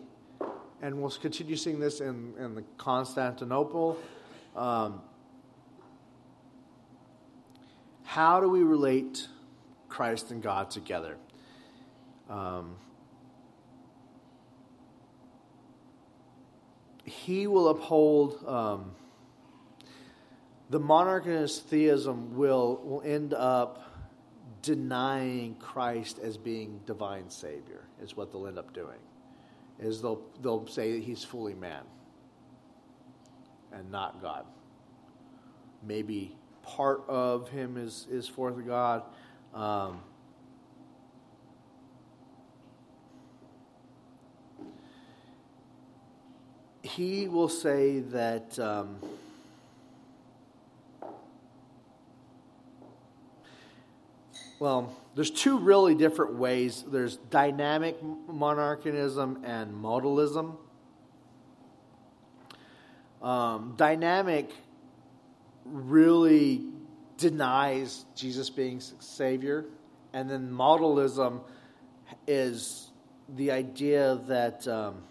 [0.81, 3.97] and we'll continue seeing this in, in the Constantinople.
[4.55, 5.01] Um,
[8.03, 9.27] how do we relate
[9.89, 11.17] Christ and God together?
[12.29, 12.75] Um,
[17.03, 18.91] he will uphold um,
[20.69, 23.83] the monarchist theism will, will end up
[24.61, 28.99] denying Christ as being divine Savior, is what they'll end up doing
[29.79, 31.83] is they'll, they'll say that he's fully man
[33.71, 34.45] and not God.
[35.83, 39.03] Maybe part of him is, is fourth God.
[39.53, 40.01] Um,
[46.83, 48.97] he will say that um,
[54.59, 56.83] well, there's two really different ways.
[56.85, 60.57] There's dynamic monarchianism and modalism.
[63.21, 64.51] Um, dynamic
[65.65, 66.65] really
[67.17, 69.65] denies Jesus being Savior,
[70.13, 71.41] and then modalism
[72.27, 72.91] is
[73.35, 75.03] the idea that um,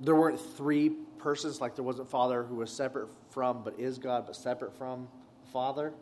[0.00, 4.26] there weren't three persons, like there wasn't Father who was separate from, but is God,
[4.26, 5.08] but separate from
[5.52, 5.92] Father.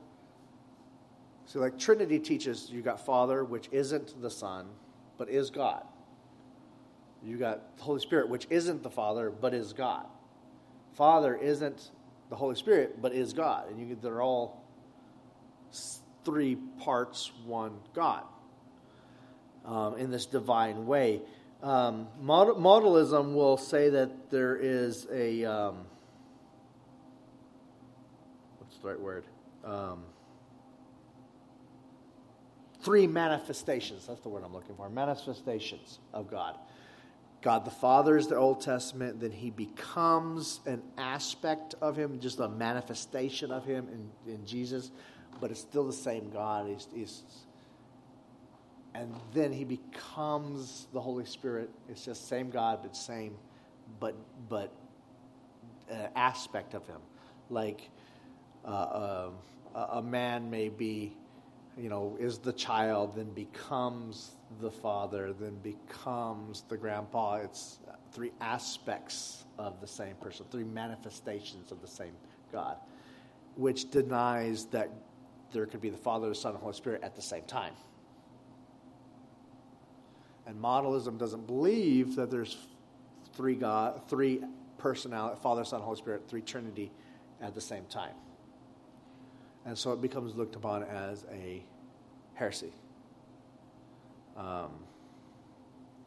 [1.50, 4.68] So, like Trinity teaches, you got Father, which isn't the Son,
[5.18, 5.82] but is God.
[7.24, 10.06] You got the Holy Spirit, which isn't the Father, but is God.
[10.92, 11.90] Father isn't
[12.28, 13.68] the Holy Spirit, but is God.
[13.68, 14.62] And you, they're all
[16.24, 18.22] three parts, one God
[19.64, 21.20] um, in this divine way.
[21.64, 25.78] Um, modalism will say that there is a um,
[28.60, 29.24] what's the right word?
[32.82, 34.06] Three manifestations.
[34.06, 34.88] That's the word I'm looking for.
[34.88, 36.56] Manifestations of God.
[37.42, 42.38] God the Father is the Old Testament, then he becomes an aspect of him, just
[42.38, 43.88] a manifestation of him
[44.26, 44.90] in, in Jesus,
[45.40, 46.66] but it's still the same God.
[46.68, 47.22] He's, he's,
[48.94, 51.70] and then he becomes the Holy Spirit.
[51.88, 53.34] It's just same God, but same,
[53.98, 54.16] but
[54.48, 54.74] but
[55.90, 57.00] uh, aspect of him.
[57.48, 57.88] Like
[58.64, 59.30] uh, uh,
[59.92, 61.16] a man may be,
[61.80, 67.36] you know, is the child, then becomes the father, then becomes the grandpa.
[67.36, 67.78] It's
[68.12, 72.12] three aspects of the same person, three manifestations of the same
[72.52, 72.76] God,
[73.56, 74.90] which denies that
[75.52, 77.72] there could be the Father, the Son, and the Holy Spirit at the same time.
[80.46, 82.56] And modalism doesn't believe that there's
[83.34, 84.42] three God, three
[84.78, 86.90] personality, Father, Son, Holy Spirit, three Trinity
[87.40, 88.14] at the same time.
[89.66, 91.62] And so it becomes looked upon as a
[92.34, 92.72] heresy.
[94.36, 94.70] Um,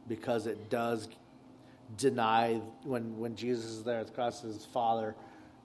[0.08, 1.08] because it does
[1.98, 5.16] deny when, when Jesus is there at the cross, his Father,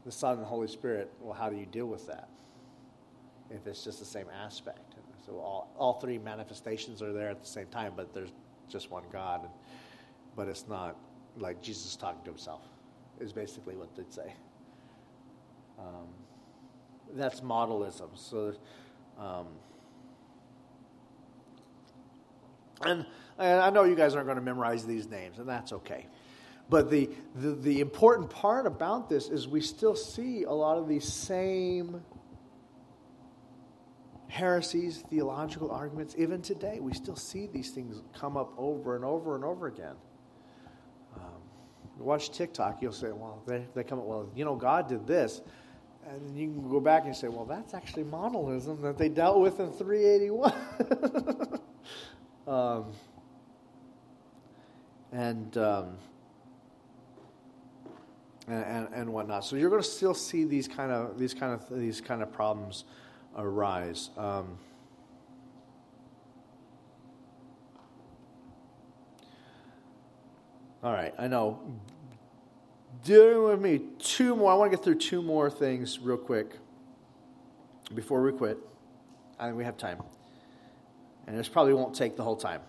[0.04, 1.10] the Son, and the Holy Spirit.
[1.20, 2.28] Well, how do you deal with that?
[3.50, 4.94] If it's just the same aspect.
[5.28, 8.32] So all, all three manifestations are there at the same time, but there's
[8.68, 9.42] just one God.
[9.42, 9.52] And,
[10.36, 10.96] but it's not
[11.36, 12.62] like Jesus talking to himself,
[13.20, 14.32] is basically what they'd say.
[15.78, 16.08] Um,
[17.14, 18.08] that's modalism.
[18.14, 18.54] So,
[19.18, 19.46] um,
[22.82, 23.06] and,
[23.38, 26.06] and I know you guys aren't going to memorize these names, and that's okay.
[26.70, 30.86] But the, the, the important part about this is we still see a lot of
[30.86, 32.02] these same
[34.28, 36.14] heresies, theological arguments.
[36.18, 39.96] Even today, we still see these things come up over and over and over again.
[41.16, 41.40] Um,
[41.98, 45.40] watch TikTok, you'll say, well, they, they come up, well, you know, God did this.
[46.08, 49.40] And then you can go back and say, well, that's actually modalism that they dealt
[49.40, 50.52] with in 381.
[52.46, 52.86] um,
[55.12, 55.98] and, um,
[58.46, 59.44] and, and, and whatnot.
[59.44, 62.32] So you're going to still see these kind of these kind of these kind of
[62.32, 62.84] problems
[63.36, 64.08] arise.
[64.16, 64.56] Um,
[70.82, 71.60] all right, I know.
[73.04, 74.52] Dealing with me, two more.
[74.52, 76.56] I want to get through two more things real quick
[77.94, 78.58] before we quit.
[79.38, 80.02] I think we have time.
[81.26, 82.60] And this probably won't take the whole time.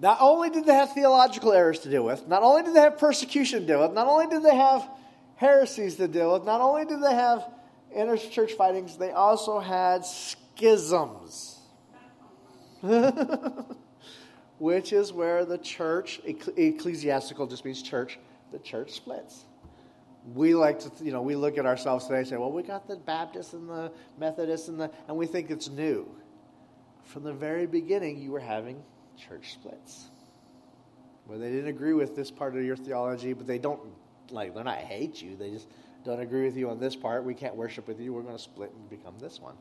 [0.00, 2.98] Not only did they have theological errors to deal with, not only did they have
[2.98, 4.88] persecution to deal with, not only did they have
[5.42, 6.44] heresies to deal with.
[6.44, 7.44] Not only did they have
[7.92, 11.58] inter-church fightings, they also had schisms.
[14.62, 18.20] Which is where the church, ecclesiastical just means church,
[18.52, 19.44] the church splits.
[20.36, 22.86] We like to, you know, we look at ourselves today and say, well, we got
[22.86, 23.90] the Baptists and the
[24.20, 26.08] Methodists and the, and we think it's new.
[27.02, 28.80] From the very beginning, you were having
[29.18, 30.10] church splits
[31.26, 33.80] where they didn't agree with this part of your theology, but they don't
[34.30, 35.34] like they're not hate you.
[35.34, 35.66] They just
[36.04, 37.24] don't agree with you on this part.
[37.24, 38.12] We can't worship with you.
[38.12, 39.56] We're going to split and become this one.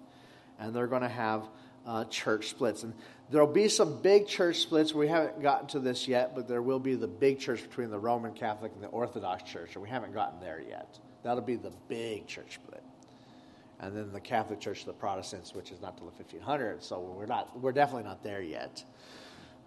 [0.59, 1.49] And they're going to have
[1.85, 2.83] uh, church splits.
[2.83, 2.93] And
[3.29, 4.93] there'll be some big church splits.
[4.93, 7.99] We haven't gotten to this yet, but there will be the big church between the
[7.99, 10.99] Roman Catholic and the Orthodox Church, and we haven't gotten there yet.
[11.23, 12.83] That'll be the big church split.
[13.79, 17.25] And then the Catholic Church, the Protestants, which is not till the 1500s, so we're
[17.25, 18.83] not, we're definitely not there yet.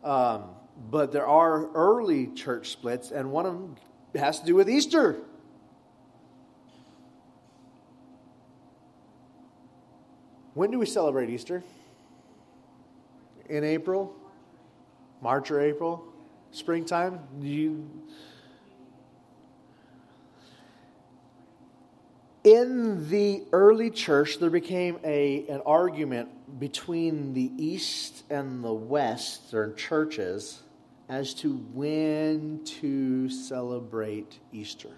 [0.04, 0.44] Um,
[0.90, 3.76] but there are early church splits, and one of them
[4.14, 5.16] has to do with Easter.
[10.52, 11.64] When do we celebrate Easter?
[13.48, 14.14] In April?
[15.20, 16.04] March or April?
[16.50, 17.20] Springtime?
[17.40, 17.88] You
[22.44, 29.54] in the early church, there became a, an argument between the East and the West,
[29.54, 30.62] or churches,
[31.08, 34.90] as to when to celebrate Easter.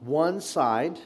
[0.00, 0.98] One side,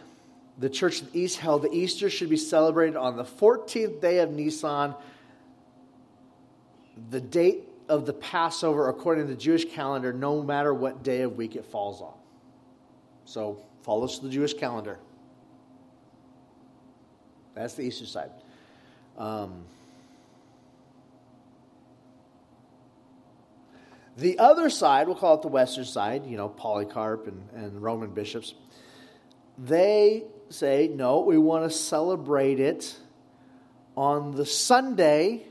[0.59, 4.19] the Church of the East, held that Easter should be celebrated on the 14th day
[4.19, 4.95] of Nisan,
[7.11, 11.37] the date of the Passover according to the Jewish calendar, no matter what day of
[11.37, 12.15] week it falls on.
[13.25, 14.99] So, follows the Jewish calendar.
[17.55, 18.31] That's the Easter side.
[19.17, 19.65] Um,
[24.17, 28.11] the other side, we'll call it the Western side, you know, Polycarp and, and Roman
[28.11, 28.55] bishops,
[29.59, 32.97] they say, no, we want to celebrate it
[33.97, 35.48] on the Sunday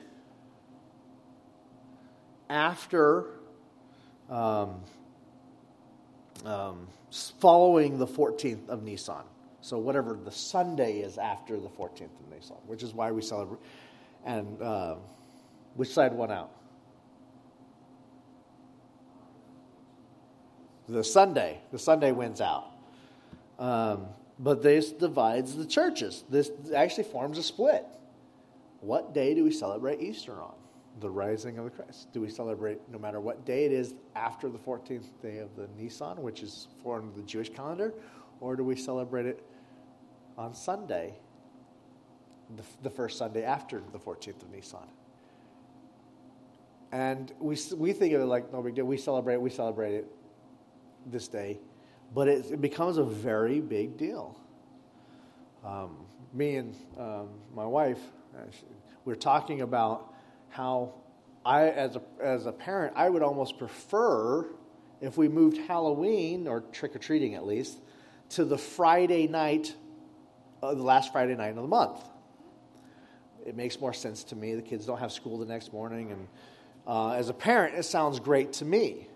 [2.49, 3.25] after
[4.29, 4.81] um,
[6.45, 6.87] um,
[7.39, 9.23] following the 14th of Nisan.
[9.61, 13.59] So, whatever the Sunday is after the 14th of Nisan, which is why we celebrate.
[14.25, 14.95] And uh,
[15.75, 16.51] which side won out?
[20.87, 21.59] The Sunday.
[21.71, 22.71] The Sunday wins out.
[23.59, 24.07] Um,
[24.39, 26.23] but this divides the churches.
[26.29, 27.85] This actually forms a split.
[28.81, 30.53] What day do we celebrate Easter on?
[30.99, 32.11] The rising of the Christ?
[32.13, 35.67] Do we celebrate no matter what day it is after the 14th day of the
[35.77, 37.93] Nisan, which is for the Jewish calendar,
[38.39, 39.43] or do we celebrate it
[40.37, 41.13] on Sunday,
[42.55, 44.87] the, the first Sunday after the 14th of Nisan?
[46.91, 48.85] And we, we think of it like no big deal.
[48.85, 50.07] We celebrate, we celebrate it
[51.05, 51.59] this day,
[52.13, 54.39] but it, it becomes a very big deal.
[55.65, 55.97] Um,
[56.33, 57.99] me and um, my wife,
[58.35, 58.43] uh,
[59.05, 60.13] we we're talking about
[60.49, 60.93] how
[61.45, 64.45] I, as a, as a parent, I would almost prefer
[64.99, 67.77] if we moved Halloween, or trick or treating at least,
[68.29, 69.75] to the Friday night,
[70.61, 71.99] uh, the last Friday night of the month.
[73.45, 74.55] It makes more sense to me.
[74.55, 76.11] The kids don't have school the next morning.
[76.11, 76.27] And
[76.85, 79.07] uh, as a parent, it sounds great to me.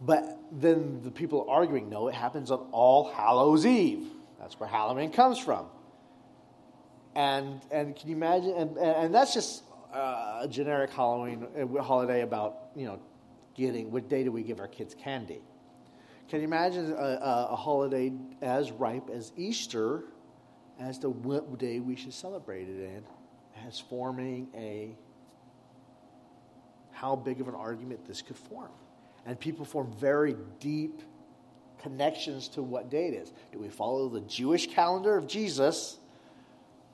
[0.00, 4.06] But then the people arguing, no, it happens on All Hallows Eve.
[4.38, 5.66] That's where Halloween comes from.
[7.14, 8.52] And, and can you imagine?
[8.52, 9.64] And, and that's just
[9.96, 13.00] uh, a generic Halloween uh, holiday about, you know,
[13.54, 15.40] getting, what day do we give our kids candy?
[16.28, 20.04] Can you imagine a, a holiday as ripe as Easter
[20.78, 21.10] as the
[21.56, 23.04] day we should celebrate it in
[23.66, 24.94] as forming a
[26.92, 28.70] how big of an argument this could form.
[29.26, 31.02] And people form very deep
[31.82, 33.32] connections to what day it is.
[33.52, 35.98] Do we follow the Jewish calendar of Jesus,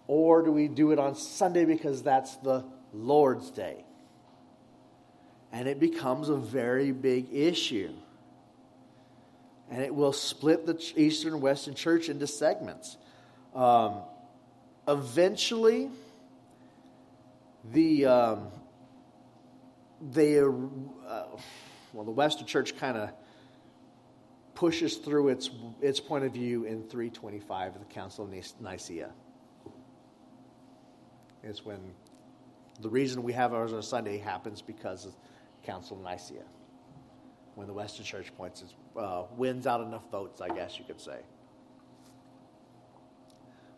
[0.09, 3.85] or do we do it on Sunday because that's the Lord's Day.
[5.53, 7.93] And it becomes a very big issue.
[9.71, 12.97] And it will split the Eastern and Western Church into segments.
[13.55, 14.03] Um,
[14.89, 15.91] eventually,
[17.71, 18.49] the um,
[20.11, 20.45] they uh,
[21.93, 23.11] well, the Western Church kind of
[24.55, 29.11] pushes through its its point of view in 325 of the Council of Nicaea.
[31.43, 31.81] It's when
[32.81, 35.15] the reason we have ours on Sunday happens because of
[35.65, 36.45] Council of Nicaea.
[37.55, 38.65] When the Western Church points,
[38.97, 41.21] uh, wins out enough votes, I guess you could say.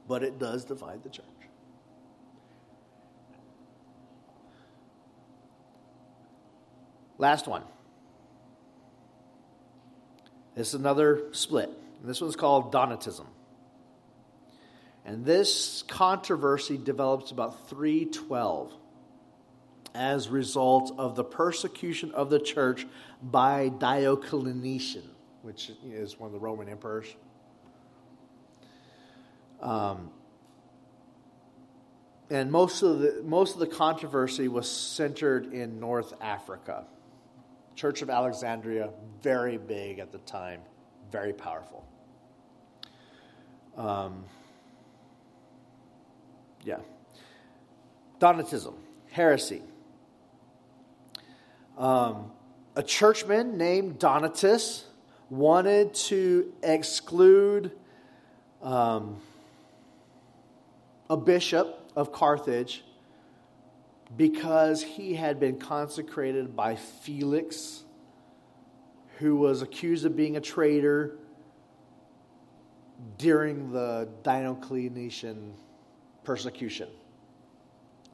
[0.07, 1.24] But it does divide the church.
[7.18, 7.62] Last one.
[10.55, 11.70] This is another split.
[12.03, 13.26] This one's called Donatism.
[15.05, 18.72] And this controversy develops about 312
[19.95, 22.86] as a result of the persecution of the church
[23.22, 25.09] by Diocletian,
[25.42, 27.07] which is one of the Roman emperors.
[29.61, 30.11] Um,
[32.30, 36.86] and most of the most of the controversy was centered in North Africa.
[37.76, 38.90] Church of Alexandria,
[39.22, 40.61] very big at the time,
[41.11, 41.84] very powerful.
[43.76, 44.24] Um,
[46.64, 46.78] yeah.
[48.20, 48.74] Donatism,
[49.11, 49.62] heresy.
[51.77, 52.31] Um,
[52.77, 54.85] a churchman named Donatus
[55.31, 57.72] wanted to exclude
[58.62, 59.20] um,
[61.11, 62.85] a bishop of Carthage
[64.16, 67.85] because he had been consecrated by Felix,
[69.18, 71.18] who was accused of being a traitor
[73.18, 75.55] during the Diocletian
[76.22, 76.89] persecution.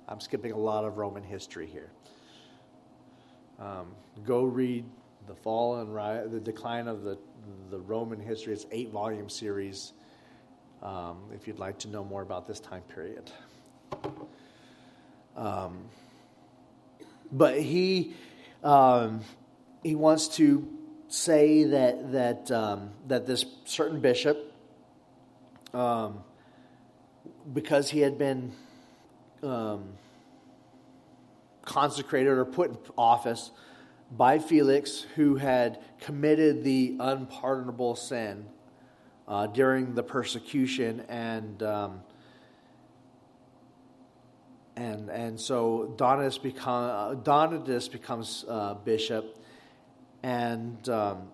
[0.09, 1.91] I'm skipping a lot of Roman history here.
[3.61, 3.95] Um,
[4.25, 4.85] go read
[5.27, 7.19] the fall and the decline of the
[7.71, 8.53] the Roman history.
[8.53, 9.93] It's eight volume series.
[10.83, 13.31] Um, if you'd like to know more about this time period.
[15.37, 15.85] Um,
[17.31, 18.15] but he
[18.65, 19.21] um,
[19.83, 20.67] he wants to
[21.09, 24.53] say that that um, that this certain bishop,
[25.75, 26.25] um,
[27.53, 28.53] because he had been
[31.71, 33.53] consecrated or put in office
[34.11, 38.47] by Felix, who had committed the unpardonable sin
[39.29, 42.01] uh, during the persecution and um,
[44.77, 49.39] and and so Donatus become uh, Donatus becomes uh, bishop,
[50.25, 51.29] and um,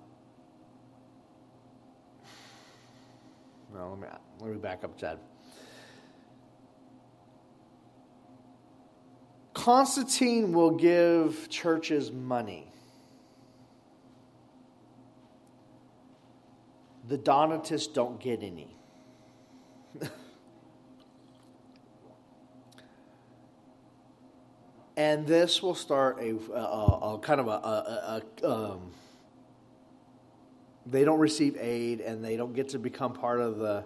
[3.72, 4.06] well, let me
[4.40, 5.18] let me back up, Chad.
[9.66, 12.70] Constantine will give churches money.
[17.08, 18.76] The Donatists don't get any.
[24.96, 28.92] and this will start a, a, a kind of a, a um,
[30.86, 33.82] they don't receive aid and they don't get to become part of the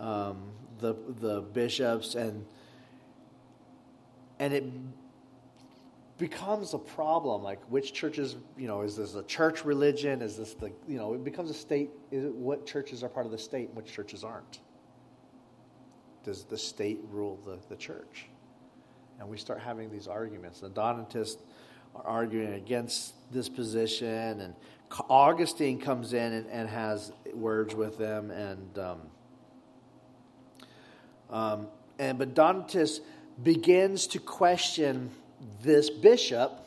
[0.00, 2.46] um, the the bishops and
[4.38, 4.64] and it
[6.18, 10.22] becomes a problem like which churches you know is this a church religion?
[10.22, 13.38] Is this the you know it becomes a state what churches are part of the
[13.38, 14.60] state and which churches aren't?
[16.24, 18.26] Does the state rule the, the church?
[19.18, 20.60] And we start having these arguments.
[20.60, 21.42] The Donatists
[21.94, 24.54] are arguing against this position, and
[25.08, 29.00] Augustine comes in and, and has words with them, and um,
[31.30, 33.00] um, and but Donatist
[33.42, 35.10] begins to question
[35.62, 36.58] this bishop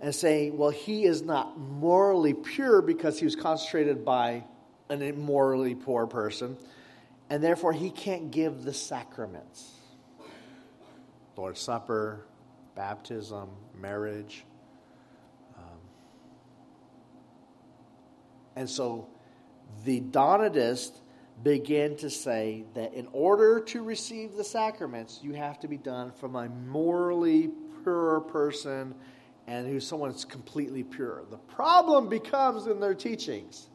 [0.00, 4.44] and saying, well, he is not morally pure because he was concentrated by
[4.90, 6.56] an immorally poor person,
[7.28, 9.72] and therefore he can't give the sacraments.
[11.36, 12.24] Lord's Supper,
[12.74, 14.44] baptism, marriage.
[15.56, 15.78] Um,
[18.56, 19.08] and so
[19.84, 20.98] the Donatists
[21.42, 26.10] begin to say that in order to receive the sacraments, you have to be done
[26.12, 27.50] from a morally
[27.82, 28.94] pure person
[29.46, 31.24] and who's someone that's completely pure.
[31.30, 33.68] The problem becomes in their teachings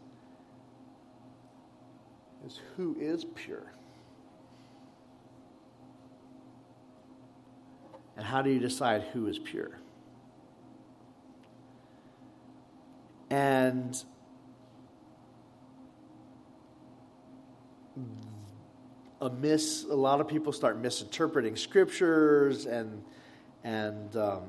[2.45, 3.73] is who is pure.
[8.15, 9.79] And how do you decide who is pure?
[13.31, 14.03] And
[19.21, 23.03] a miss a lot of people start misinterpreting scriptures and
[23.63, 24.43] and um,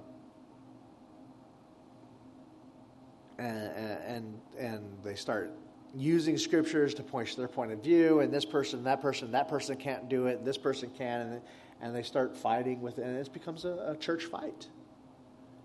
[3.38, 5.52] and, and and they start
[5.96, 9.48] using scriptures to point to their point of view and this person that person that
[9.48, 11.40] person can't do it and this person can and
[11.80, 14.68] and they start fighting with it, and it becomes a, a church fight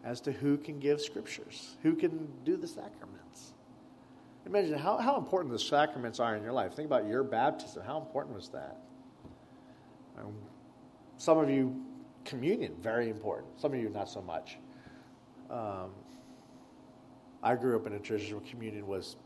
[0.04, 3.54] as to who can give scriptures, who can do the sacraments.
[4.50, 6.74] Imagine how, how important the sacraments are in your life.
[6.74, 7.84] Think about your baptism.
[7.86, 8.78] How important was that?
[10.18, 10.34] Um,
[11.18, 11.86] some of you,
[12.26, 13.62] communion, very important.
[13.62, 14.58] Some of you, not so much.
[15.52, 15.91] Um,
[17.43, 19.18] I grew up in a church where communion was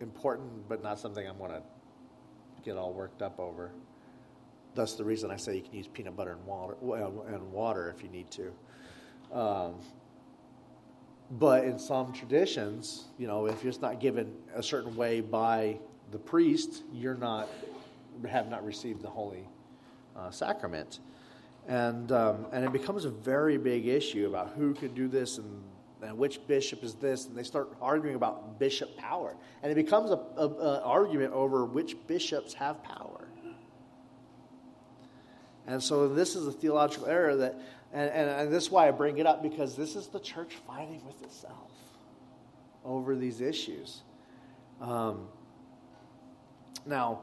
[0.00, 1.62] important, but not something I'm going to
[2.64, 3.72] get all worked up over.
[4.76, 6.76] That's the reason I say you can use peanut butter and water,
[7.26, 9.36] and water if you need to.
[9.36, 9.74] Um,
[11.30, 15.78] but in some traditions, you know, if it's not given a certain way by
[16.10, 17.48] the priest, you're not
[18.28, 19.48] have not received the holy
[20.16, 20.98] uh, sacrament,
[21.68, 25.62] and um, and it becomes a very big issue about who can do this and,
[26.02, 30.10] and which bishop is this, and they start arguing about bishop power, and it becomes
[30.10, 33.28] a, a, a argument over which bishops have power.
[35.66, 37.54] And so this is a theological error that,
[37.92, 40.54] and, and, and this is why I bring it up because this is the church
[40.66, 41.70] fighting with itself
[42.84, 44.02] over these issues.
[44.80, 45.26] Um,
[46.86, 47.20] now,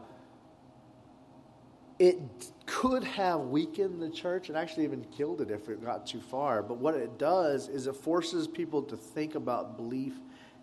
[2.00, 2.20] it
[2.66, 6.62] could have weakened the church and actually even killed it if it got too far.
[6.62, 10.14] But what it does is it forces people to think about belief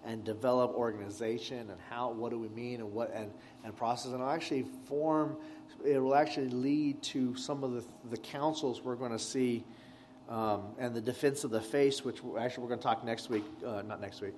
[0.05, 3.33] and develop organization and how what do we mean and what and,
[3.65, 5.37] and process and actually form
[5.85, 9.65] it will actually lead to some of the, the councils we're going to see
[10.29, 13.45] um, and the defense of the faith, which actually we're going to talk next week,
[13.65, 14.35] uh, not next week,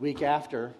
[0.00, 0.74] week after,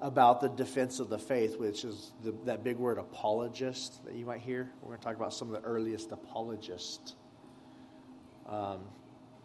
[0.00, 4.24] about the defense of the faith, which is the, that big word apologist that you
[4.24, 4.70] might hear.
[4.80, 7.14] We're going to talk about some of the earliest apologists.
[8.48, 8.80] Um,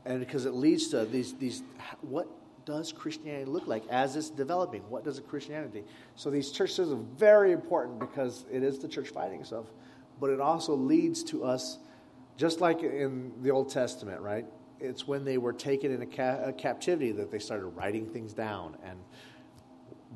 [0.06, 1.62] and because it leads to these, these
[2.02, 2.28] what
[2.66, 4.82] does Christianity look like as it's developing?
[4.90, 5.84] What does a Christianity?
[6.16, 9.66] So these churches are very important because it is the church fighting stuff,
[10.20, 11.78] but it also leads to us,
[12.38, 14.46] just like in the Old Testament, right?
[14.80, 18.78] It's when they were taken into ca- uh, captivity that they started writing things down
[18.84, 19.00] and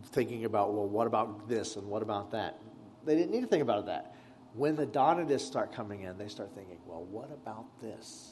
[0.07, 2.59] thinking about, well, what about this and what about that?
[3.05, 4.15] They didn't need to think about that.
[4.53, 8.31] When the Donatists start coming in, they start thinking, well, what about this?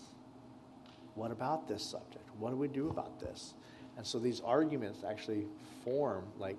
[1.16, 2.30] What about this subject?
[2.38, 3.54] What do we do about this?
[3.98, 5.48] And so these arguments actually
[5.84, 6.58] form, like,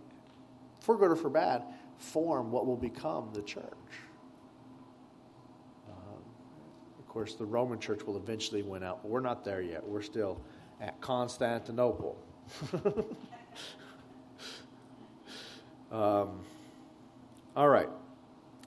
[0.80, 1.62] for good or for bad,
[1.98, 3.62] form what will become the church.
[5.88, 6.22] Um,
[7.08, 9.82] of course, the Roman church will eventually win out, but we're not there yet.
[9.82, 10.42] We're still
[10.78, 12.18] at Constantinople.
[15.90, 16.42] um,
[17.56, 17.88] all right.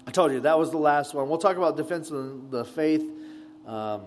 [0.07, 1.29] I told you that was the last one.
[1.29, 3.03] We'll talk about defense of the faith
[3.67, 4.05] um,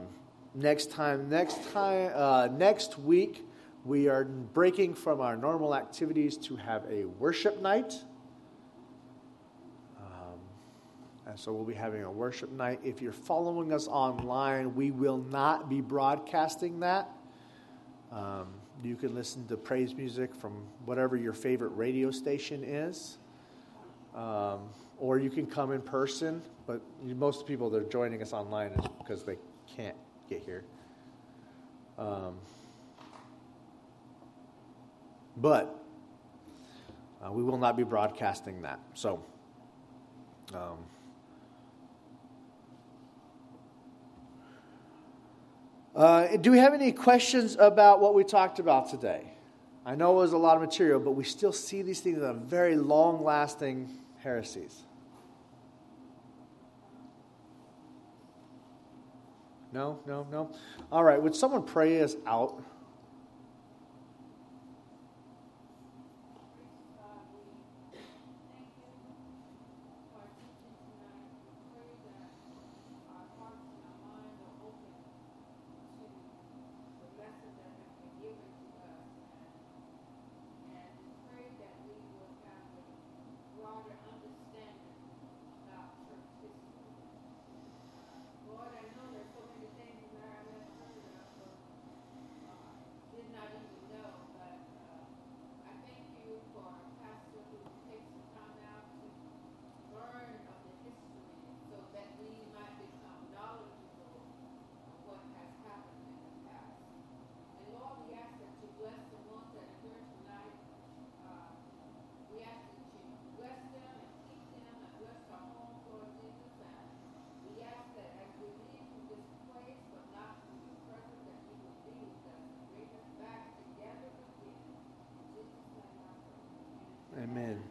[0.53, 1.29] next time.
[1.29, 3.47] Next time, uh, next week,
[3.85, 8.03] we are breaking from our normal activities to have a worship night.
[9.97, 10.41] Um,
[11.27, 12.81] and so we'll be having a worship night.
[12.85, 17.09] If you're following us online, we will not be broadcasting that.
[18.13, 18.49] Um,
[18.83, 23.19] you can listen to praise music from whatever your favorite radio station is.
[24.15, 24.69] Um,
[24.99, 26.43] or you can come in person.
[26.67, 29.37] But most people that are joining us online is because they
[29.77, 29.97] can't
[30.29, 30.65] get here.
[31.99, 32.39] Um,
[35.37, 35.83] but
[37.25, 38.79] uh, we will not be broadcasting that.
[38.95, 39.23] So,
[40.53, 40.79] um,
[45.95, 49.25] uh, do we have any questions about what we talked about today?
[49.87, 52.37] I know it was a lot of material, but we still see these things as
[52.37, 54.83] very long lasting heresies.
[59.73, 60.51] No, no, no.
[60.91, 62.63] All right, would someone pray us out?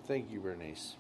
[0.05, 0.95] Thank you, Bernice.